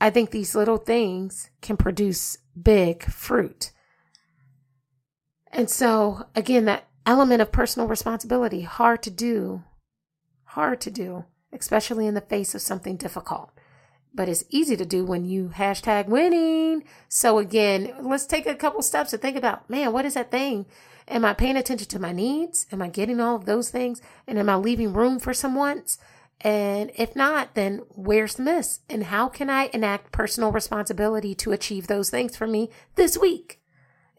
I 0.00 0.10
think 0.10 0.30
these 0.30 0.54
little 0.54 0.78
things 0.78 1.50
can 1.60 1.76
produce 1.76 2.38
big 2.60 3.04
fruit. 3.04 3.72
And 5.50 5.68
so, 5.68 6.26
again, 6.34 6.64
that 6.66 6.88
element 7.04 7.42
of 7.42 7.50
personal 7.52 7.88
responsibility, 7.88 8.62
hard 8.62 9.02
to 9.02 9.10
do, 9.10 9.64
hard 10.44 10.80
to 10.82 10.90
do 10.90 11.24
especially 11.52 12.06
in 12.06 12.14
the 12.14 12.20
face 12.20 12.54
of 12.54 12.62
something 12.62 12.96
difficult. 12.96 13.51
But 14.14 14.28
it's 14.28 14.44
easy 14.50 14.76
to 14.76 14.84
do 14.84 15.04
when 15.04 15.24
you 15.24 15.52
hashtag 15.54 16.06
winning. 16.06 16.84
So 17.08 17.38
again, 17.38 17.94
let's 18.00 18.26
take 18.26 18.46
a 18.46 18.54
couple 18.54 18.82
steps 18.82 19.10
to 19.10 19.18
think 19.18 19.36
about, 19.36 19.68
man, 19.70 19.92
what 19.92 20.04
is 20.04 20.14
that 20.14 20.30
thing? 20.30 20.66
Am 21.08 21.24
I 21.24 21.32
paying 21.34 21.56
attention 21.56 21.88
to 21.88 21.98
my 21.98 22.12
needs? 22.12 22.66
Am 22.70 22.82
I 22.82 22.88
getting 22.88 23.20
all 23.20 23.36
of 23.36 23.46
those 23.46 23.70
things? 23.70 24.02
And 24.26 24.38
am 24.38 24.48
I 24.48 24.56
leaving 24.56 24.92
room 24.92 25.18
for 25.18 25.32
some 25.32 25.54
wants? 25.54 25.98
And 26.42 26.90
if 26.96 27.16
not, 27.16 27.54
then 27.54 27.82
where's 27.90 28.34
the 28.34 28.42
miss? 28.42 28.80
And 28.90 29.04
how 29.04 29.28
can 29.28 29.48
I 29.48 29.70
enact 29.72 30.12
personal 30.12 30.52
responsibility 30.52 31.34
to 31.36 31.52
achieve 31.52 31.86
those 31.86 32.10
things 32.10 32.36
for 32.36 32.46
me 32.46 32.70
this 32.96 33.16
week? 33.16 33.60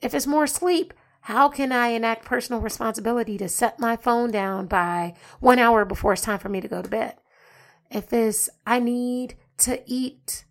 If 0.02 0.14
it's 0.14 0.28
more 0.28 0.48
sleep, 0.48 0.94
how 1.22 1.50
can 1.50 1.72
I 1.72 1.90
enact 1.90 2.26
personal 2.26 2.62
responsibility 2.62 3.38
to 3.38 3.48
set 3.48 3.80
my 3.80 3.96
phone 3.96 4.32
down 4.32 4.68
by 4.68 5.14
one 5.40 5.60
hour 5.60 5.86
before 5.86 6.14
it's 6.14 6.22
time 6.22 6.40
for 6.40 6.50
me 6.50 6.62
to 6.62 6.68
go 6.68 6.82
to 6.82 6.90
bed? 6.90 7.16
if 7.94 8.12
it's 8.12 8.50
I 8.66 8.80
need 8.80 9.36
to 9.60 9.82
eat 9.86 10.46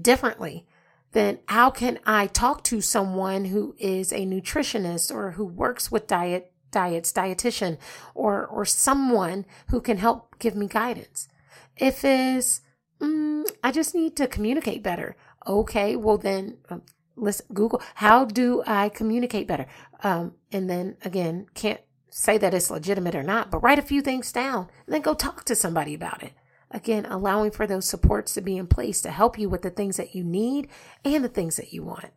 differently, 0.00 0.66
then 1.12 1.38
how 1.46 1.70
can 1.70 1.98
I 2.04 2.26
talk 2.26 2.64
to 2.64 2.80
someone 2.80 3.46
who 3.46 3.74
is 3.78 4.12
a 4.12 4.26
nutritionist 4.26 5.14
or 5.14 5.32
who 5.32 5.44
works 5.44 5.90
with 5.90 6.06
diet 6.06 6.52
diets, 6.70 7.12
dietitian, 7.12 7.78
or 8.14 8.44
or 8.46 8.64
someone 8.64 9.46
who 9.70 9.80
can 9.80 9.98
help 9.98 10.38
give 10.38 10.56
me 10.56 10.66
guidance? 10.66 11.28
If 11.76 12.04
it's 12.04 12.60
mm, 13.00 13.44
I 13.62 13.70
just 13.70 13.94
need 13.94 14.16
to 14.16 14.26
communicate 14.26 14.82
better. 14.82 15.16
Okay, 15.46 15.94
well 15.94 16.18
then 16.18 16.58
um, 16.68 16.82
let's 17.16 17.42
Google 17.52 17.80
how 17.96 18.24
do 18.24 18.62
I 18.66 18.88
communicate 18.88 19.46
better? 19.46 19.66
Um, 20.02 20.34
and 20.50 20.68
then 20.68 20.96
again, 21.04 21.46
can't 21.54 21.80
say 22.10 22.38
that 22.38 22.54
it's 22.54 22.70
legitimate 22.70 23.14
or 23.14 23.22
not, 23.22 23.50
but 23.50 23.62
write 23.62 23.78
a 23.78 23.82
few 23.82 24.00
things 24.00 24.32
down 24.32 24.68
and 24.86 24.94
then 24.94 25.00
go 25.00 25.14
talk 25.14 25.44
to 25.44 25.54
somebody 25.54 25.94
about 25.94 26.22
it. 26.22 26.32
Again, 26.74 27.06
allowing 27.06 27.52
for 27.52 27.68
those 27.68 27.88
supports 27.88 28.34
to 28.34 28.40
be 28.40 28.56
in 28.56 28.66
place 28.66 29.00
to 29.02 29.12
help 29.12 29.38
you 29.38 29.48
with 29.48 29.62
the 29.62 29.70
things 29.70 29.96
that 29.96 30.16
you 30.16 30.24
need 30.24 30.68
and 31.04 31.22
the 31.22 31.28
things 31.28 31.54
that 31.54 31.72
you 31.72 31.84
want. 31.84 32.10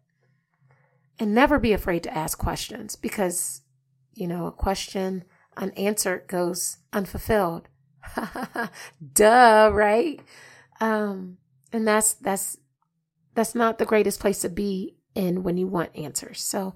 And 1.19 1.35
never 1.35 1.59
be 1.59 1.73
afraid 1.73 2.01
to 2.03 2.17
ask 2.17 2.39
questions 2.39 2.95
because, 2.95 3.61
you 4.15 4.27
know, 4.27 4.47
a 4.47 4.51
question 4.51 5.25
unanswered 5.55 6.27
goes 6.27 6.77
unfulfilled. 6.91 7.69
Duh, 9.13 9.69
right? 9.71 10.21
Um, 10.81 11.37
and 11.71 11.87
that's 11.87 12.15
that's 12.15 12.57
that's 13.35 13.53
not 13.53 13.77
the 13.77 13.85
greatest 13.85 14.19
place 14.19 14.39
to 14.39 14.49
be 14.49 14.95
in 15.13 15.43
when 15.43 15.57
you 15.57 15.67
want 15.67 15.95
answers. 15.95 16.41
So 16.41 16.73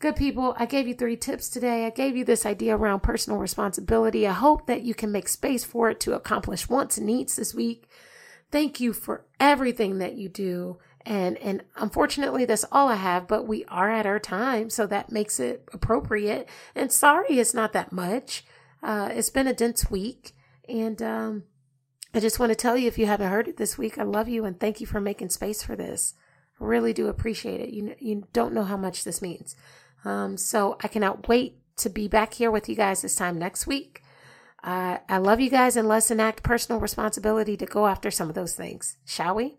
Good 0.00 0.14
people, 0.14 0.54
I 0.56 0.66
gave 0.66 0.86
you 0.86 0.94
three 0.94 1.16
tips 1.16 1.48
today. 1.48 1.84
I 1.84 1.90
gave 1.90 2.16
you 2.16 2.24
this 2.24 2.46
idea 2.46 2.76
around 2.76 3.02
personal 3.02 3.40
responsibility. 3.40 4.28
I 4.28 4.32
hope 4.32 4.66
that 4.66 4.82
you 4.82 4.94
can 4.94 5.10
make 5.10 5.28
space 5.28 5.64
for 5.64 5.90
it 5.90 5.98
to 6.00 6.12
accomplish 6.12 6.68
wants 6.68 6.98
and 6.98 7.06
needs 7.06 7.34
this 7.34 7.52
week. 7.52 7.88
Thank 8.52 8.78
you 8.78 8.92
for 8.92 9.24
everything 9.40 9.98
that 9.98 10.14
you 10.14 10.28
do. 10.28 10.78
And, 11.04 11.36
and 11.38 11.64
unfortunately, 11.76 12.44
that's 12.44 12.64
all 12.70 12.88
I 12.88 12.94
have, 12.94 13.26
but 13.26 13.48
we 13.48 13.64
are 13.64 13.90
at 13.90 14.06
our 14.06 14.20
time. 14.20 14.70
So 14.70 14.86
that 14.86 15.10
makes 15.10 15.40
it 15.40 15.68
appropriate. 15.72 16.48
And 16.76 16.92
sorry, 16.92 17.38
it's 17.38 17.54
not 17.54 17.72
that 17.72 17.90
much. 17.90 18.44
Uh, 18.82 19.08
it's 19.12 19.30
been 19.30 19.48
a 19.48 19.54
dense 19.54 19.90
week. 19.90 20.32
And, 20.68 21.02
um, 21.02 21.42
I 22.14 22.20
just 22.20 22.38
want 22.38 22.50
to 22.50 22.56
tell 22.56 22.76
you, 22.76 22.86
if 22.86 22.98
you 22.98 23.06
haven't 23.06 23.30
heard 23.30 23.48
it 23.48 23.56
this 23.56 23.76
week, 23.76 23.98
I 23.98 24.02
love 24.04 24.28
you 24.28 24.44
and 24.44 24.58
thank 24.58 24.80
you 24.80 24.86
for 24.86 25.00
making 25.00 25.30
space 25.30 25.62
for 25.62 25.74
this. 25.74 26.14
I 26.60 26.64
really 26.64 26.92
do 26.92 27.08
appreciate 27.08 27.60
it. 27.60 27.70
You, 27.70 27.94
you 27.98 28.28
don't 28.32 28.54
know 28.54 28.64
how 28.64 28.76
much 28.76 29.04
this 29.04 29.20
means. 29.20 29.56
Um, 30.04 30.36
so 30.36 30.76
I 30.82 30.88
cannot 30.88 31.28
wait 31.28 31.56
to 31.78 31.90
be 31.90 32.08
back 32.08 32.34
here 32.34 32.50
with 32.50 32.68
you 32.68 32.74
guys 32.74 33.02
this 33.02 33.14
time 33.14 33.38
next 33.38 33.66
week. 33.66 34.02
Uh, 34.62 34.98
I 35.08 35.18
love 35.18 35.40
you 35.40 35.50
guys 35.50 35.76
and 35.76 35.86
let's 35.86 36.10
enact 36.10 36.42
personal 36.42 36.80
responsibility 36.80 37.56
to 37.56 37.66
go 37.66 37.86
after 37.86 38.10
some 38.10 38.28
of 38.28 38.34
those 38.34 38.54
things, 38.54 38.96
shall 39.04 39.34
we? 39.34 39.56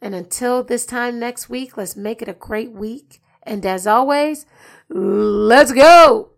And 0.00 0.14
until 0.14 0.62
this 0.62 0.86
time 0.86 1.18
next 1.18 1.48
week, 1.48 1.76
let's 1.76 1.96
make 1.96 2.22
it 2.22 2.28
a 2.28 2.34
great 2.34 2.72
week. 2.72 3.20
And 3.42 3.64
as 3.64 3.86
always, 3.86 4.46
let's 4.88 5.72
go. 5.72 6.30